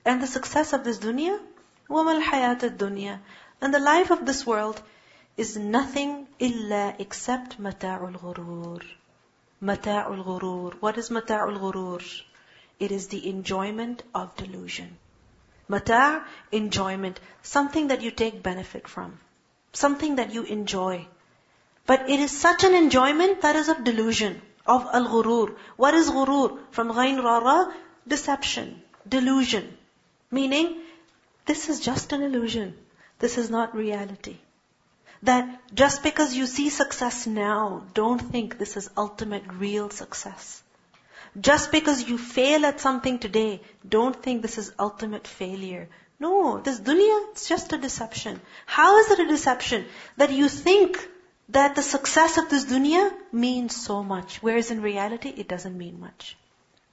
And 0.05 0.23
the 0.23 0.27
success 0.27 0.73
of 0.73 0.85
this 0.85 0.99
dunya, 0.99 1.39
وَمَا 1.91 2.23
الْحَيَاةُ 2.23 2.61
الدُّنْيَا 2.61 3.19
And 3.61 3.75
the 3.75 3.79
life 3.81 4.11
of 4.11 4.25
this 4.25 4.47
world 4.47 4.81
is 5.38 5.56
nothing 5.56 6.28
illa 6.40 6.96
except 6.98 7.62
mata'ul 7.62 8.16
ghurur. 8.22 8.82
Mata'ul 9.62 10.24
ghurur. 10.30 10.74
What 10.80 10.98
is 10.98 11.10
mata'ul 11.10 11.60
ghurur? 11.60 12.02
It 12.80 12.92
is 12.92 13.08
the 13.08 13.30
enjoyment 13.30 14.02
of 14.16 14.36
delusion. 14.36 14.98
Mata' 15.68 16.24
enjoyment. 16.52 17.20
Something 17.44 17.90
that 17.90 18.02
you 18.02 18.10
take 18.10 18.42
benefit 18.42 18.88
from. 18.88 19.20
Something 19.74 20.16
that 20.16 20.34
you 20.34 20.44
enjoy. 20.44 21.08
But 21.86 22.10
it 22.10 22.20
is 22.20 22.32
such 22.32 22.64
an 22.64 22.74
enjoyment 22.74 23.42
that 23.42 23.56
is 23.56 23.70
of 23.70 23.84
delusion, 23.84 24.42
of 24.66 24.88
al-ghurur. 24.92 25.56
What 25.76 25.94
is 25.94 26.10
ghurur? 26.10 26.58
From 26.72 26.92
ghain 26.92 27.24
rara, 27.24 27.74
deception, 28.08 28.82
delusion. 29.08 29.78
Meaning, 30.32 30.82
this 31.46 31.70
is 31.70 31.80
just 31.80 32.12
an 32.12 32.24
illusion. 32.24 32.76
This 33.20 33.38
is 33.38 33.50
not 33.50 33.76
reality. 33.76 34.38
That 35.24 35.74
just 35.74 36.04
because 36.04 36.36
you 36.36 36.46
see 36.46 36.70
success 36.70 37.26
now, 37.28 37.84
don't 37.94 38.20
think 38.20 38.58
this 38.58 38.78
is 38.78 38.90
ultimate 38.96 39.44
real 39.52 39.90
success. 39.90 40.62
Just 41.40 41.72
because 41.72 42.08
you 42.08 42.18
fail 42.18 42.66
at 42.66 42.80
something 42.80 43.20
today, 43.20 43.62
don't 43.88 44.16
think 44.16 44.42
this 44.42 44.58
is 44.58 44.72
ultimate 44.80 45.28
failure. 45.28 45.88
No, 46.20 46.60
this 46.60 46.80
dunya, 46.80 47.32
it's 47.32 47.48
just 47.48 47.74
a 47.74 47.78
deception. 47.78 48.42
How 48.66 48.98
is 49.00 49.12
it 49.12 49.20
a 49.20 49.28
deception? 49.28 49.86
That 50.18 50.32
you 50.32 50.50
think 50.50 50.98
that 51.50 51.76
the 51.76 51.84
success 51.84 52.38
of 52.38 52.50
this 52.50 52.66
dunya 52.66 53.12
means 53.32 53.76
so 53.76 54.04
much, 54.04 54.42
whereas 54.42 54.72
in 54.72 54.82
reality 54.82 55.30
it 55.30 55.48
doesn't 55.48 55.78
mean 55.78 56.00
much. 56.00 56.36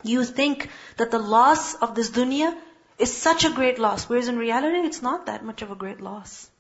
You 0.03 0.25
think 0.25 0.69
that 0.99 1.11
the 1.11 1.19
loss 1.19 1.75
of 1.75 1.95
this 1.95 2.11
dunya 2.11 2.55
is 2.99 3.17
such 3.17 3.45
a 3.45 3.51
great 3.51 3.79
loss, 3.79 4.09
whereas 4.09 4.29
in 4.29 4.37
reality 4.37 4.87
it's 4.87 5.03
not 5.03 5.27
that 5.27 5.45
much 5.45 5.63
of 5.63 5.71
a 5.71 5.75
great 5.75 6.01
loss. 6.01 6.51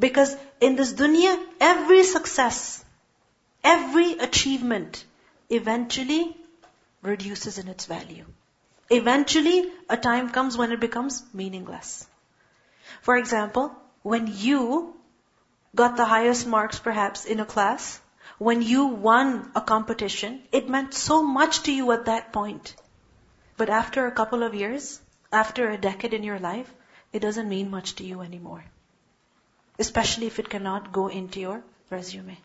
Because 0.00 0.36
in 0.60 0.76
this 0.76 0.92
dunya, 0.94 1.32
every 1.60 2.02
success, 2.04 2.84
every 3.62 4.12
achievement 4.12 5.04
eventually 5.50 6.36
reduces 7.02 7.58
in 7.58 7.68
its 7.68 7.84
value. 7.84 8.24
Eventually, 8.88 9.70
a 9.88 9.96
time 9.96 10.30
comes 10.30 10.56
when 10.56 10.72
it 10.72 10.80
becomes 10.80 11.22
meaningless. 11.32 12.06
For 13.02 13.16
example, 13.16 13.76
when 14.02 14.26
you 14.26 14.94
got 15.74 15.96
the 15.96 16.06
highest 16.06 16.46
marks 16.46 16.78
perhaps 16.78 17.26
in 17.26 17.40
a 17.40 17.44
class, 17.44 18.00
when 18.38 18.62
you 18.62 18.86
won 18.86 19.52
a 19.54 19.60
competition, 19.60 20.42
it 20.50 20.68
meant 20.68 20.94
so 20.94 21.22
much 21.22 21.62
to 21.64 21.72
you 21.72 21.92
at 21.92 22.06
that 22.06 22.32
point. 22.32 22.74
But 23.58 23.68
after 23.68 24.06
a 24.06 24.12
couple 24.12 24.42
of 24.42 24.54
years, 24.54 25.00
after 25.30 25.68
a 25.68 25.76
decade 25.78 26.14
in 26.14 26.24
your 26.24 26.38
life, 26.38 26.72
it 27.12 27.20
doesn't 27.20 27.48
mean 27.48 27.70
much 27.70 27.96
to 27.96 28.04
you 28.04 28.22
anymore. 28.22 28.64
Especially 29.80 30.26
if 30.28 30.38
it 30.38 30.48
cannot 30.48 30.92
go 30.92 31.08
into 31.08 31.40
your 31.40 31.62
resume. 31.90 32.38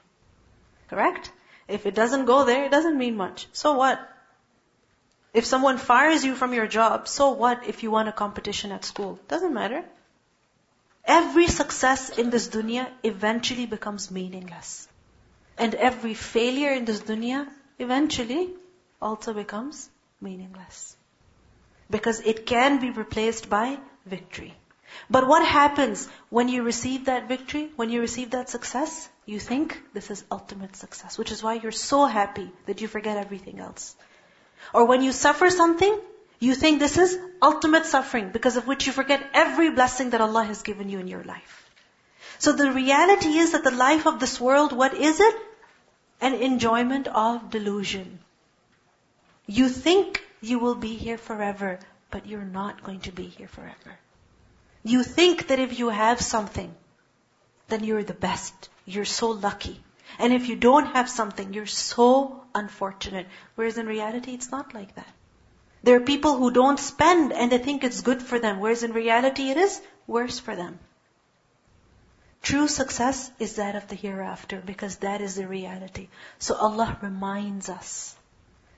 Correct? 0.90 1.32
If 1.68 1.86
it 1.86 1.96
doesn't 1.96 2.26
go 2.26 2.46
there, 2.46 2.66
it 2.66 2.72
doesn't 2.72 2.98
mean 2.98 3.18
much. 3.18 3.48
So 3.52 3.74
what? 3.74 4.00
If 5.34 5.46
someone 5.46 5.78
fires 5.78 6.24
you 6.24 6.34
from 6.36 6.54
your 6.54 6.66
job, 6.66 7.08
so 7.10 7.32
what 7.32 7.68
if 7.68 7.84
you 7.84 7.92
won 7.92 8.08
a 8.08 8.14
competition 8.14 8.72
at 8.72 8.86
school? 8.86 9.20
Doesn't 9.28 9.54
matter. 9.54 9.84
Every 11.04 11.48
success 11.48 12.10
in 12.18 12.30
this 12.30 12.48
dunya 12.48 12.88
eventually 13.04 13.66
becomes 13.66 14.10
meaningless. 14.10 14.88
And 15.58 15.76
every 15.76 16.14
failure 16.14 16.72
in 16.72 16.86
this 16.86 17.02
dunya 17.02 17.48
eventually 17.80 18.50
also 19.02 19.34
becomes 19.34 19.90
meaningless. 20.22 20.96
Because 21.90 22.22
it 22.22 22.46
can 22.46 22.80
be 22.80 22.90
replaced 22.92 23.50
by 23.50 23.78
victory. 24.06 24.54
But 25.10 25.28
what 25.28 25.46
happens 25.46 26.08
when 26.30 26.48
you 26.50 26.64
receive 26.64 27.06
that 27.06 27.28
victory, 27.28 27.70
when 27.76 27.90
you 27.90 28.02
receive 28.02 28.32
that 28.32 28.50
success? 28.50 29.10
You 29.26 29.40
think 29.40 29.80
this 29.94 30.12
is 30.12 30.24
ultimate 30.32 30.76
success, 30.76 31.18
which 31.18 31.32
is 31.32 31.44
why 31.44 31.56
you're 31.56 31.72
so 31.72 32.06
happy 32.06 32.52
that 32.66 32.82
you 32.82 32.88
forget 32.88 33.18
everything 33.18 33.60
else. 33.60 33.96
Or 34.74 34.86
when 34.86 35.02
you 35.02 35.12
suffer 35.12 35.50
something, 35.50 36.00
you 36.40 36.56
think 36.56 36.80
this 36.80 36.98
is 36.98 37.18
ultimate 37.42 37.86
suffering 37.86 38.30
because 38.32 38.58
of 38.58 38.68
which 38.68 38.88
you 38.88 38.94
forget 38.94 39.26
every 39.34 39.70
blessing 39.72 40.12
that 40.12 40.22
Allah 40.22 40.44
has 40.44 40.62
given 40.62 40.90
you 40.90 41.00
in 41.00 41.08
your 41.08 41.24
life. 41.24 41.70
So 42.40 42.52
the 42.52 42.72
reality 42.72 43.38
is 43.38 43.54
that 43.54 43.64
the 43.64 43.72
life 43.72 44.06
of 44.06 44.20
this 44.20 44.40
world, 44.40 44.74
what 44.74 44.94
is 44.94 45.20
it? 45.20 45.36
An 46.22 46.34
enjoyment 46.34 47.08
of 47.08 47.50
delusion. 47.50 48.20
You 49.48 49.70
think 49.70 50.24
you 50.42 50.60
will 50.60 50.76
be 50.76 50.96
here 50.96 51.18
forever, 51.18 51.80
but 52.12 52.26
you're 52.26 52.44
not 52.44 52.84
going 52.84 53.02
to 53.02 53.12
be 53.12 53.28
here 53.28 53.48
forever. 53.48 53.98
You 54.86 55.02
think 55.04 55.48
that 55.48 55.60
if 55.60 55.80
you 55.80 55.90
have 55.90 56.22
something, 56.22 56.74
then 57.70 57.84
you're 57.84 58.04
the 58.04 58.14
best. 58.14 58.70
You're 58.86 59.12
so 59.14 59.30
lucky. 59.32 59.82
And 60.20 60.32
if 60.32 60.48
you 60.48 60.56
don't 60.56 60.86
have 60.86 61.10
something, 61.10 61.54
you're 61.54 61.66
so 61.66 62.44
unfortunate. 62.54 63.26
Whereas 63.56 63.80
in 63.80 63.88
reality, 63.88 64.36
it's 64.36 64.52
not 64.52 64.76
like 64.76 64.94
that. 64.96 65.12
There 65.82 65.98
are 65.98 66.12
people 66.12 66.38
who 66.38 66.52
don't 66.52 66.80
spend 66.80 67.34
and 67.34 67.52
they 67.52 67.58
think 67.58 67.84
it's 67.84 68.02
good 68.02 68.22
for 68.22 68.38
them, 68.38 68.60
whereas 68.60 68.84
in 68.84 68.94
reality 68.94 69.50
it 69.50 69.58
is 69.58 69.82
worse 70.06 70.38
for 70.40 70.56
them. 70.56 70.78
True 72.44 72.68
success 72.68 73.32
is 73.40 73.56
that 73.56 73.76
of 73.76 73.88
the 73.88 73.96
hereafter 73.96 74.62
because 74.64 74.98
that 74.98 75.20
is 75.20 75.34
the 75.34 75.48
reality. 75.48 76.10
So 76.38 76.56
Allah 76.56 76.96
reminds 77.02 77.70
us 77.70 78.16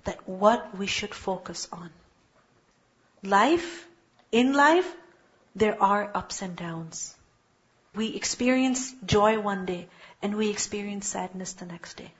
that 0.06 0.28
what 0.28 0.78
we 0.78 0.88
should 0.88 1.13
focus 1.13 1.67
on. 1.74 1.89
Life, 3.24 3.86
in 4.32 4.54
life, 4.54 4.89
there 5.58 5.82
are 5.82 6.12
ups 6.13 6.41
and 6.43 6.56
downs. 6.56 7.15
We 7.96 8.15
experience 8.15 8.93
joy 9.06 9.39
one 9.39 9.65
day 9.65 9.88
and 10.22 10.36
we 10.36 10.50
experience 10.50 11.08
sadness 11.08 11.54
the 11.54 11.65
next 11.65 11.98
day. 11.98 12.12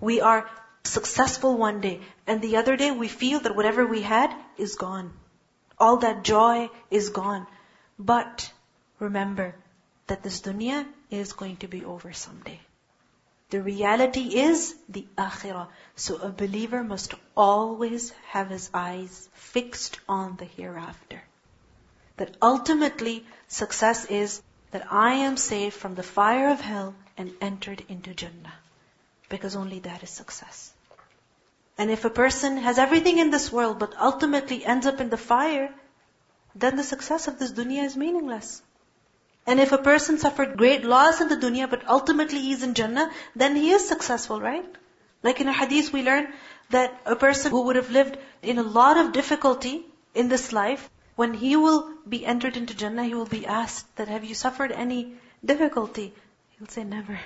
We 0.00 0.20
are 0.20 0.48
successful 0.84 1.56
one 1.56 1.80
day, 1.80 2.00
and 2.26 2.42
the 2.42 2.56
other 2.56 2.76
day 2.76 2.90
we 2.90 3.08
feel 3.08 3.40
that 3.40 3.56
whatever 3.56 3.86
we 3.86 4.02
had 4.02 4.34
is 4.58 4.76
gone. 4.76 5.12
All 5.78 5.96
that 5.98 6.22
joy 6.24 6.68
is 6.90 7.08
gone. 7.08 7.46
But 7.98 8.52
remember 8.98 9.54
that 10.06 10.22
this 10.22 10.42
dunya 10.42 10.86
is 11.10 11.32
going 11.32 11.56
to 11.58 11.68
be 11.68 11.84
over 11.84 12.12
someday. 12.12 12.60
The 13.50 13.62
reality 13.62 14.36
is 14.40 14.74
the 14.88 15.06
akhirah. 15.16 15.68
So 15.94 16.16
a 16.16 16.28
believer 16.28 16.84
must 16.84 17.14
always 17.36 18.10
have 18.32 18.50
his 18.50 18.68
eyes 18.74 19.28
fixed 19.32 19.98
on 20.08 20.36
the 20.36 20.44
hereafter. 20.44 21.22
That 22.16 22.36
ultimately 22.40 23.26
success 23.48 24.04
is 24.06 24.42
that 24.70 24.90
I 24.92 25.14
am 25.14 25.36
saved 25.36 25.74
from 25.74 25.94
the 25.94 26.02
fire 26.02 26.48
of 26.50 26.60
hell 26.60 26.94
and 27.16 27.32
entered 27.40 27.84
into 27.88 28.14
Jannah. 28.14 28.54
Because 29.28 29.56
only 29.56 29.80
that 29.80 30.02
is 30.02 30.10
success. 30.10 30.72
And 31.78 31.90
if 31.90 32.04
a 32.04 32.10
person 32.10 32.56
has 32.58 32.78
everything 32.78 33.18
in 33.18 33.30
this 33.30 33.52
world 33.52 33.78
but 33.78 33.94
ultimately 33.98 34.64
ends 34.64 34.86
up 34.86 35.00
in 35.00 35.10
the 35.10 35.16
fire, 35.16 35.72
then 36.54 36.76
the 36.76 36.84
success 36.84 37.28
of 37.28 37.38
this 37.38 37.52
dunya 37.52 37.84
is 37.84 37.96
meaningless. 37.96 38.62
And 39.46 39.60
if 39.60 39.72
a 39.72 39.78
person 39.78 40.18
suffered 40.18 40.56
great 40.56 40.84
loss 40.84 41.20
in 41.20 41.28
the 41.28 41.36
dunya 41.36 41.68
but 41.68 41.86
ultimately 41.86 42.40
he 42.40 42.52
is 42.52 42.62
in 42.62 42.74
Jannah, 42.74 43.10
then 43.34 43.54
he 43.56 43.70
is 43.70 43.86
successful, 43.86 44.40
right? 44.40 44.64
Like 45.22 45.40
in 45.40 45.48
a 45.48 45.52
hadith 45.52 45.92
we 45.92 46.02
learn 46.02 46.32
that 46.70 46.98
a 47.04 47.14
person 47.14 47.50
who 47.50 47.62
would 47.64 47.76
have 47.76 47.90
lived 47.90 48.16
in 48.42 48.58
a 48.58 48.62
lot 48.62 48.96
of 48.96 49.12
difficulty 49.12 49.84
in 50.14 50.28
this 50.28 50.52
life, 50.52 50.88
when 51.16 51.32
he 51.32 51.56
will 51.56 51.90
be 52.08 52.24
entered 52.24 52.56
into 52.56 52.74
Jannah, 52.74 53.04
he 53.04 53.14
will 53.14 53.26
be 53.26 53.46
asked 53.46 53.96
that 53.96 54.08
have 54.08 54.24
you 54.24 54.34
suffered 54.34 54.70
any 54.70 55.14
difficulty? 55.44 56.12
He'll 56.58 56.68
say 56.68 56.84
never. 56.84 57.18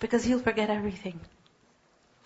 Because 0.00 0.24
he'll 0.24 0.40
forget 0.40 0.70
everything. 0.70 1.20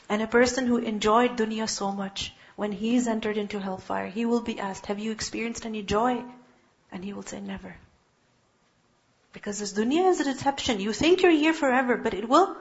And 0.09 0.23
a 0.23 0.29
person 0.29 0.67
who 0.67 0.79
enjoyed 0.79 1.37
dunya 1.37 1.69
so 1.69 1.91
much, 1.93 2.33
when 2.57 2.73
he's 2.73 3.09
entered 3.09 3.37
into 3.37 3.61
hellfire, 3.61 4.07
he 4.07 4.25
will 4.25 4.41
be 4.41 4.59
asked, 4.61 4.87
have 4.87 4.99
you 4.99 5.11
experienced 5.11 5.67
any 5.67 5.83
joy? 5.83 6.23
And 6.93 7.05
he 7.05 7.13
will 7.13 7.23
say, 7.23 7.41
never. 7.41 7.75
Because 9.33 9.59
this 9.59 9.75
dunya 9.75 10.09
is 10.11 10.21
a 10.21 10.25
deception. 10.25 10.81
You 10.81 10.93
think 10.93 11.23
you're 11.23 11.33
here 11.33 11.53
forever, 11.53 11.97
but 11.97 12.15
it 12.15 12.29
will 12.29 12.57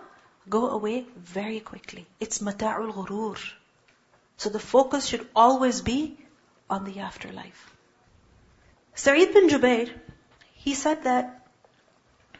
go 0.49 0.69
away 0.69 1.05
very 1.15 1.59
quickly. 1.59 2.05
It's 2.19 2.39
mata'ul 2.39 2.93
ghurur. 2.93 3.37
So 4.37 4.49
the 4.49 4.59
focus 4.59 5.05
should 5.05 5.27
always 5.35 5.81
be 5.81 6.17
on 6.69 6.83
the 6.83 6.99
afterlife. 6.99 7.76
Sa'id 8.97 9.31
bin 9.31 9.47
Jubair, 9.47 9.89
he 10.53 10.73
said 10.73 11.03
that 11.03 11.47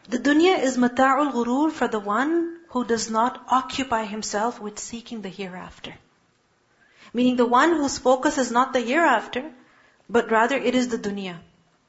the 0.08 0.18
dunya 0.18 0.58
is 0.58 0.76
mata'ul 0.76 1.32
ghurur 1.32 1.70
for 1.70 1.86
the 1.86 2.00
one 2.00 2.32
who 2.70 2.84
does 2.84 3.08
not 3.08 3.44
occupy 3.48 4.04
himself 4.04 4.60
with 4.60 4.80
seeking 4.80 5.22
the 5.22 5.28
hereafter. 5.28 5.94
Meaning 7.12 7.36
the 7.36 7.46
one 7.46 7.76
whose 7.76 7.98
focus 7.98 8.38
is 8.38 8.50
not 8.50 8.72
the 8.72 8.80
hereafter, 8.80 9.52
but 10.10 10.32
rather 10.32 10.56
it 10.56 10.74
is 10.74 10.88
the 10.88 10.98
dunya. 10.98 11.36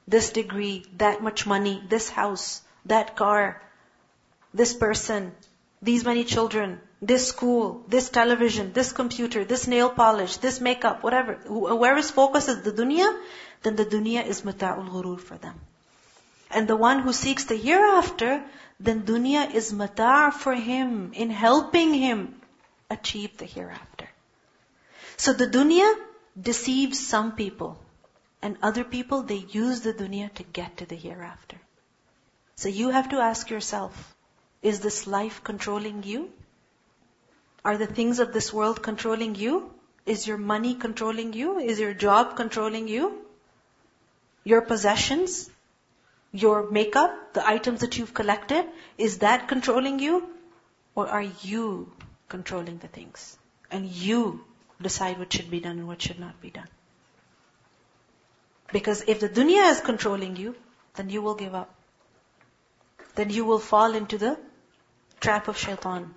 This 0.08 0.29
degree, 0.29 0.86
that 0.97 1.23
much 1.23 1.47
money, 1.47 1.84
this 1.89 2.10
house, 2.10 2.62
that 2.86 3.15
car, 3.15 3.62
this 4.53 4.75
person, 4.75 5.32
these 5.82 6.05
many 6.05 6.25
children, 6.25 6.79
this 7.02 7.28
school, 7.28 7.84
this 7.88 8.10
television, 8.10 8.74
this 8.74 8.92
computer, 8.92 9.46
this 9.46 9.68
nail 9.68 9.90
polish, 9.90 10.38
this 10.38 10.60
makeup, 10.60 11.04
whatever. 11.04 11.36
Whoever's 11.46 12.12
focus 12.12 12.50
is 12.50 12.62
the 12.62 12.72
dunya, 12.72 13.18
then 13.64 13.76
the 13.76 13.86
dunya 13.86 14.26
is 14.26 14.42
mata'ul 14.42 14.90
ghurur 14.90 15.20
for 15.20 15.38
them. 15.38 15.60
And 16.52 16.68
the 16.68 16.76
one 16.76 17.00
who 17.00 17.14
seeks 17.14 17.46
the 17.46 17.56
hereafter, 17.56 18.44
then 18.80 19.04
dunya 19.04 19.54
is 19.54 19.72
mata' 19.72 20.32
for 20.32 20.54
him 20.54 21.12
in 21.14 21.30
helping 21.30 21.94
him 21.94 22.42
achieve 22.90 23.38
the 23.38 23.46
hereafter. 23.46 24.10
So 25.18 25.34
the 25.34 25.48
dunya 25.48 25.94
deceives 26.42 27.00
some 27.00 27.34
people. 27.34 27.78
And 28.42 28.58
other 28.62 28.84
people, 28.84 29.24
they 29.24 29.46
use 29.50 29.82
the 29.82 29.94
dunya 29.94 30.34
to 30.36 30.44
get 30.44 30.78
to 30.78 30.86
the 30.86 30.96
hereafter. 30.96 31.58
So 32.56 32.70
you 32.70 32.90
have 32.90 33.10
to 33.10 33.18
ask 33.18 33.50
yourself, 33.50 34.16
is 34.62 34.80
this 34.80 35.08
life 35.08 35.44
controlling 35.44 36.04
you? 36.04 36.32
Are 37.63 37.78
the 37.78 37.88
things 37.88 38.19
of 38.19 38.34
this 38.34 38.54
world 38.54 38.82
controlling 38.82 39.36
you? 39.36 39.72
Is 40.06 40.26
your 40.28 40.38
money 40.38 40.76
controlling 40.76 41.34
you? 41.34 41.60
Is 41.60 41.80
your 41.80 41.93
job 41.93 42.36
controlling 42.36 42.88
you? 42.88 43.26
Your 44.43 44.62
possessions? 44.62 45.50
Your 46.32 46.69
makeup, 46.69 47.34
the 47.34 47.48
items 47.48 47.82
that 47.82 47.98
you've 47.98 48.13
collected, 48.13 48.65
is 48.98 49.19
that 49.19 49.48
controlling 49.48 50.00
you? 50.00 50.30
Or 50.95 51.08
are 51.08 51.28
you 51.41 51.91
controlling 52.28 52.78
the 52.78 52.88
things? 52.88 53.38
And 53.72 53.88
you 53.88 54.43
decide 54.82 55.19
what 55.19 55.34
should 55.34 55.52
be 55.52 55.60
done 55.60 55.80
and 55.80 55.88
what 55.88 56.02
should 56.02 56.19
not 56.19 56.39
be 56.41 56.50
done. 56.50 56.67
Because 58.72 59.04
if 59.08 59.19
the 59.19 59.30
dunya 59.30 59.72
is 59.72 59.82
controlling 59.82 60.36
you, 60.36 60.56
then 60.95 61.10
you 61.10 61.22
will 61.22 61.36
give 61.36 61.56
up. 61.56 61.74
Then 63.15 63.30
you 63.30 63.45
will 63.45 63.60
fall 63.60 63.95
into 63.95 64.17
the 64.17 64.39
trap 65.19 65.48
of 65.48 65.58
shaitan. 65.58 66.13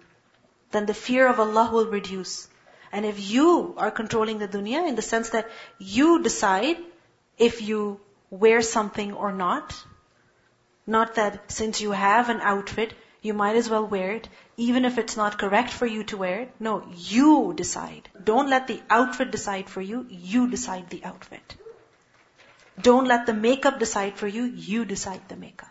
Then 0.72 0.87
the 0.87 0.94
fear 0.94 1.28
of 1.28 1.38
Allah 1.38 1.70
will 1.72 1.87
reduce. 1.87 2.48
And 2.90 3.06
if 3.06 3.20
you 3.30 3.74
are 3.78 3.90
controlling 3.90 4.38
the 4.38 4.48
dunya 4.48 4.88
in 4.88 4.96
the 4.96 5.02
sense 5.02 5.30
that 5.30 5.50
you 5.78 6.22
decide 6.22 6.78
if 7.38 7.62
you 7.62 8.00
wear 8.30 8.61
something 8.62 9.12
or 9.12 9.32
not, 9.32 9.74
not 10.87 11.14
that 11.14 11.52
since 11.52 11.80
you 11.80 11.92
have 11.92 12.28
an 12.28 12.40
outfit, 12.40 12.94
you 13.22 13.35
might 13.35 13.56
as 13.56 13.70
well 13.70 13.87
wear 13.87 14.12
it, 14.12 14.28
even 14.56 14.85
if 14.85 14.98
it's 14.98 15.16
not 15.16 15.38
correct 15.38 15.70
for 15.70 15.87
you 15.87 16.04
to 16.04 16.16
wear 16.16 16.40
it. 16.40 16.54
No, 16.58 16.82
you 16.96 17.54
decide. 17.54 18.08
Don't 18.30 18.50
let 18.50 18.66
the 18.66 18.80
outfit 18.90 19.30
decide 19.30 19.70
for 19.70 19.80
you, 19.80 20.06
you 20.11 20.48
decide 20.50 20.90
the 20.90 21.04
outfit. 21.04 21.56
Don't 22.80 23.06
let 23.06 23.26
the 23.26 23.35
makeup 23.35 23.78
decide 23.78 24.16
for 24.16 24.26
you, 24.26 24.44
you 24.44 24.85
decide 24.85 25.28
the 25.28 25.37
makeup. 25.37 25.68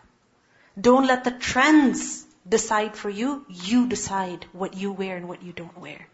Don't 0.80 1.06
let 1.06 1.24
the 1.24 1.30
trends 1.30 2.24
decide 2.48 2.96
for 2.96 3.10
you, 3.10 3.44
you 3.48 3.86
decide 3.86 4.46
what 4.52 4.74
you 4.74 4.92
wear 4.92 5.16
and 5.16 5.28
what 5.28 5.42
you 5.42 5.52
don't 5.52 5.78
wear. 5.78 6.08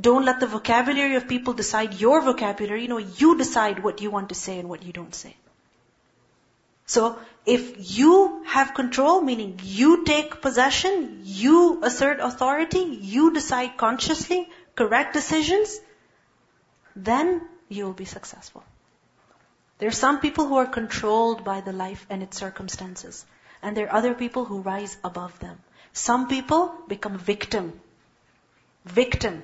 Don't 0.00 0.24
let 0.24 0.40
the 0.40 0.46
vocabulary 0.46 1.16
of 1.16 1.26
people 1.26 1.54
decide 1.54 1.94
your 1.94 2.20
vocabulary. 2.22 2.82
You 2.82 2.88
know, 2.88 2.98
you 2.98 3.36
decide 3.36 3.82
what 3.82 4.00
you 4.00 4.10
want 4.10 4.28
to 4.28 4.34
say 4.34 4.58
and 4.58 4.68
what 4.68 4.82
you 4.82 4.92
don't 4.92 5.14
say. 5.14 5.34
So, 6.86 7.18
if 7.44 7.98
you 7.98 8.44
have 8.46 8.72
control, 8.74 9.20
meaning 9.20 9.60
you 9.62 10.04
take 10.04 10.40
possession, 10.40 11.20
you 11.24 11.80
assert 11.82 12.20
authority, 12.20 12.78
you 12.78 13.32
decide 13.32 13.76
consciously, 13.76 14.48
correct 14.74 15.12
decisions, 15.12 15.78
then 16.96 17.42
you 17.68 17.84
will 17.84 17.92
be 17.92 18.06
successful. 18.06 18.64
There 19.78 19.88
are 19.88 20.00
some 20.00 20.20
people 20.20 20.46
who 20.46 20.56
are 20.56 20.66
controlled 20.66 21.44
by 21.44 21.60
the 21.60 21.72
life 21.72 22.06
and 22.08 22.22
its 22.22 22.38
circumstances. 22.38 23.26
And 23.62 23.76
there 23.76 23.86
are 23.86 23.98
other 23.98 24.14
people 24.14 24.44
who 24.44 24.60
rise 24.60 24.96
above 25.02 25.38
them. 25.40 25.58
Some 25.92 26.28
people 26.28 26.74
become 26.86 27.18
victim. 27.18 27.80
Victim. 28.84 29.42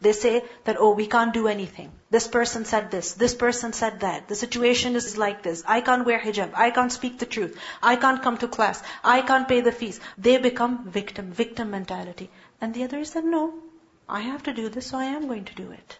They 0.00 0.14
say 0.14 0.44
that, 0.64 0.76
oh, 0.78 0.94
we 0.94 1.06
can't 1.06 1.34
do 1.34 1.46
anything. 1.46 1.92
This 2.10 2.26
person 2.26 2.64
said 2.64 2.90
this. 2.90 3.12
This 3.12 3.34
person 3.34 3.74
said 3.74 4.00
that. 4.00 4.28
The 4.28 4.34
situation 4.34 4.96
is 4.96 5.18
like 5.18 5.42
this. 5.42 5.62
I 5.66 5.82
can't 5.82 6.06
wear 6.06 6.18
hijab. 6.18 6.52
I 6.54 6.70
can't 6.70 6.90
speak 6.90 7.18
the 7.18 7.26
truth. 7.26 7.58
I 7.82 7.96
can't 7.96 8.22
come 8.22 8.38
to 8.38 8.48
class. 8.48 8.82
I 9.04 9.20
can't 9.20 9.46
pay 9.46 9.60
the 9.60 9.72
fees. 9.72 10.00
They 10.16 10.38
become 10.38 10.88
victim, 10.88 11.32
victim 11.32 11.70
mentality. 11.70 12.30
And 12.62 12.72
the 12.72 12.84
others 12.84 13.12
said, 13.12 13.24
no, 13.24 13.52
I 14.08 14.20
have 14.20 14.42
to 14.44 14.54
do 14.54 14.70
this, 14.70 14.86
so 14.86 14.98
I 14.98 15.04
am 15.04 15.28
going 15.28 15.44
to 15.44 15.54
do 15.54 15.70
it. 15.70 15.98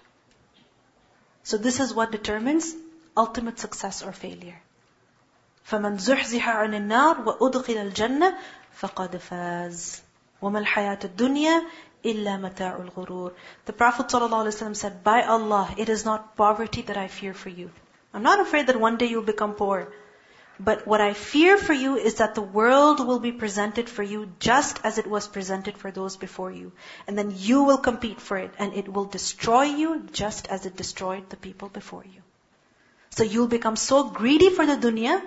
So 1.43 1.59
this 1.59 1.79
is 1.79 1.93
what 1.93 2.11
determines 2.11 2.75
ultimate 3.17 3.59
success 3.59 4.03
or 4.03 4.13
failure. 4.13 4.61
فمن 5.66 5.98
زحزح 5.98 6.50
عن 6.50 6.74
النار 6.74 7.22
وأدخل 7.22 7.78
الجنة 7.78 8.38
فقد 8.74 9.18
فاز 9.18 10.04
وما 10.42 10.60
الحياة 10.60 11.00
الدنيا 11.04 11.64
إلا 12.06 12.38
متاع 12.38 12.76
الغرور 12.76 13.32
The 13.66 13.74
Prophet 13.74 14.08
ﷺ 14.08 14.76
said, 14.76 15.04
By 15.04 15.24
Allah, 15.24 15.74
it 15.78 15.90
is 15.90 16.06
not 16.06 16.36
poverty 16.36 16.84
that 16.84 16.98
I 16.98 17.08
fear 17.08 17.34
for 17.34 17.50
you. 17.50 17.72
I'm 18.14 18.22
not 18.22 18.40
afraid 18.40 18.68
that 18.68 18.80
one 18.80 18.98
day 18.98 19.08
you'll 19.08 19.24
become 19.24 19.54
poor. 19.56 19.92
But 20.60 20.86
what 20.88 21.02
I 21.02 21.14
fear 21.14 21.58
for 21.58 21.74
you 21.74 21.98
is 21.98 22.16
that 22.16 22.36
the 22.36 22.42
world 22.42 23.06
will 23.06 23.20
be 23.20 23.32
presented 23.32 23.90
for 23.90 24.04
you 24.04 24.32
just 24.40 24.80
as 24.86 24.98
it 25.00 25.08
was 25.08 25.28
presented 25.28 25.78
for 25.78 25.92
those 25.92 26.16
before 26.16 26.52
you. 26.52 26.72
And 27.08 27.18
then 27.18 27.34
you 27.36 27.64
will 27.64 27.80
compete 27.80 28.22
for 28.22 28.38
it 28.38 28.54
and 28.58 28.74
it 28.74 28.88
will 28.88 29.06
destroy 29.06 29.64
you 29.64 30.08
just 30.14 30.48
as 30.48 30.66
it 30.66 30.78
destroyed 30.78 31.30
the 31.30 31.36
people 31.36 31.70
before 31.70 32.06
you. 32.06 32.22
So 33.10 33.24
you'll 33.24 33.48
become 33.48 33.76
so 33.76 34.04
greedy 34.10 34.50
for 34.50 34.66
the 34.66 34.78
dunya 34.78 35.22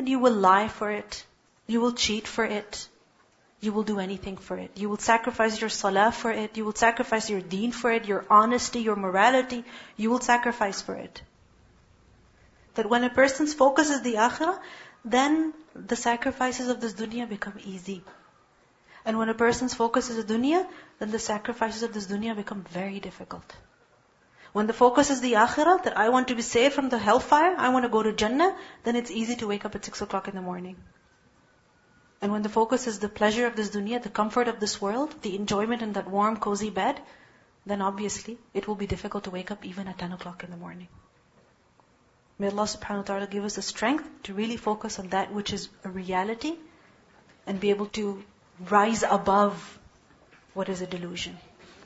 that 0.00 0.08
you 0.08 0.18
will 0.18 0.32
lie 0.32 0.68
for 0.68 0.90
it. 0.90 1.24
You 1.66 1.80
will 1.80 1.92
cheat 1.92 2.26
for 2.26 2.44
it. 2.44 2.88
You 3.60 3.72
will 3.74 3.82
do 3.82 3.98
anything 3.98 4.38
for 4.38 4.56
it. 4.56 4.70
You 4.76 4.88
will 4.88 5.02
sacrifice 5.06 5.60
your 5.60 5.68
salah 5.68 6.10
for 6.10 6.30
it. 6.30 6.56
You 6.56 6.64
will 6.64 6.74
sacrifice 6.74 7.28
your 7.28 7.42
deen 7.42 7.72
for 7.72 7.92
it, 7.92 8.06
your 8.06 8.24
honesty, 8.30 8.80
your 8.80 8.96
morality. 8.96 9.62
You 9.98 10.08
will 10.08 10.20
sacrifice 10.20 10.80
for 10.80 10.94
it. 10.94 11.20
That 12.76 12.88
when 12.88 13.04
a 13.04 13.10
person's 13.10 13.52
focus 13.52 13.90
is 13.90 14.00
the 14.00 14.14
akhirah, 14.14 14.58
then 15.04 15.52
the 15.74 15.96
sacrifices 15.96 16.68
of 16.68 16.80
this 16.80 16.94
dunya 16.94 17.28
become 17.28 17.58
easy. 17.66 18.02
And 19.04 19.18
when 19.18 19.28
a 19.28 19.34
person's 19.34 19.74
focus 19.74 20.08
is 20.08 20.24
the 20.24 20.32
dunya, 20.32 20.66
then 20.98 21.10
the 21.10 21.18
sacrifices 21.18 21.82
of 21.82 21.92
this 21.92 22.06
dunya 22.06 22.34
become 22.34 22.64
very 22.70 23.00
difficult. 23.00 23.54
When 24.52 24.66
the 24.66 24.72
focus 24.72 25.10
is 25.10 25.20
the 25.20 25.34
akhirah, 25.34 25.84
that 25.84 25.96
I 25.96 26.08
want 26.08 26.28
to 26.28 26.34
be 26.34 26.42
saved 26.42 26.74
from 26.74 26.88
the 26.88 26.98
hellfire, 26.98 27.54
I 27.56 27.68
want 27.68 27.84
to 27.84 27.88
go 27.88 28.02
to 28.02 28.12
Jannah, 28.12 28.56
then 28.82 28.96
it's 28.96 29.10
easy 29.10 29.36
to 29.36 29.46
wake 29.46 29.64
up 29.64 29.76
at 29.76 29.84
6 29.84 30.02
o'clock 30.02 30.26
in 30.26 30.34
the 30.34 30.42
morning. 30.42 30.76
And 32.20 32.32
when 32.32 32.42
the 32.42 32.48
focus 32.48 32.86
is 32.86 32.98
the 32.98 33.08
pleasure 33.08 33.46
of 33.46 33.56
this 33.56 33.70
dunya, 33.70 34.02
the 34.02 34.10
comfort 34.10 34.48
of 34.48 34.58
this 34.60 34.80
world, 34.80 35.14
the 35.22 35.36
enjoyment 35.36 35.82
in 35.82 35.92
that 35.92 36.10
warm, 36.10 36.36
cozy 36.36 36.70
bed, 36.70 37.00
then 37.64 37.80
obviously 37.80 38.38
it 38.52 38.66
will 38.66 38.74
be 38.74 38.86
difficult 38.86 39.24
to 39.24 39.30
wake 39.30 39.50
up 39.50 39.64
even 39.64 39.86
at 39.86 39.98
10 39.98 40.12
o'clock 40.12 40.42
in 40.42 40.50
the 40.50 40.56
morning. 40.56 40.88
May 42.38 42.48
Allah 42.48 42.64
subhanahu 42.64 42.96
wa 42.96 43.02
ta'ala 43.02 43.26
give 43.26 43.44
us 43.44 43.54
the 43.56 43.62
strength 43.62 44.08
to 44.24 44.34
really 44.34 44.56
focus 44.56 44.98
on 44.98 45.08
that 45.08 45.32
which 45.32 45.52
is 45.52 45.68
a 45.84 45.90
reality 45.90 46.54
and 47.46 47.60
be 47.60 47.70
able 47.70 47.86
to 47.98 48.24
rise 48.68 49.02
above 49.02 49.78
what 50.54 50.68
is 50.68 50.80
a 50.80 50.86
delusion. 50.86 51.38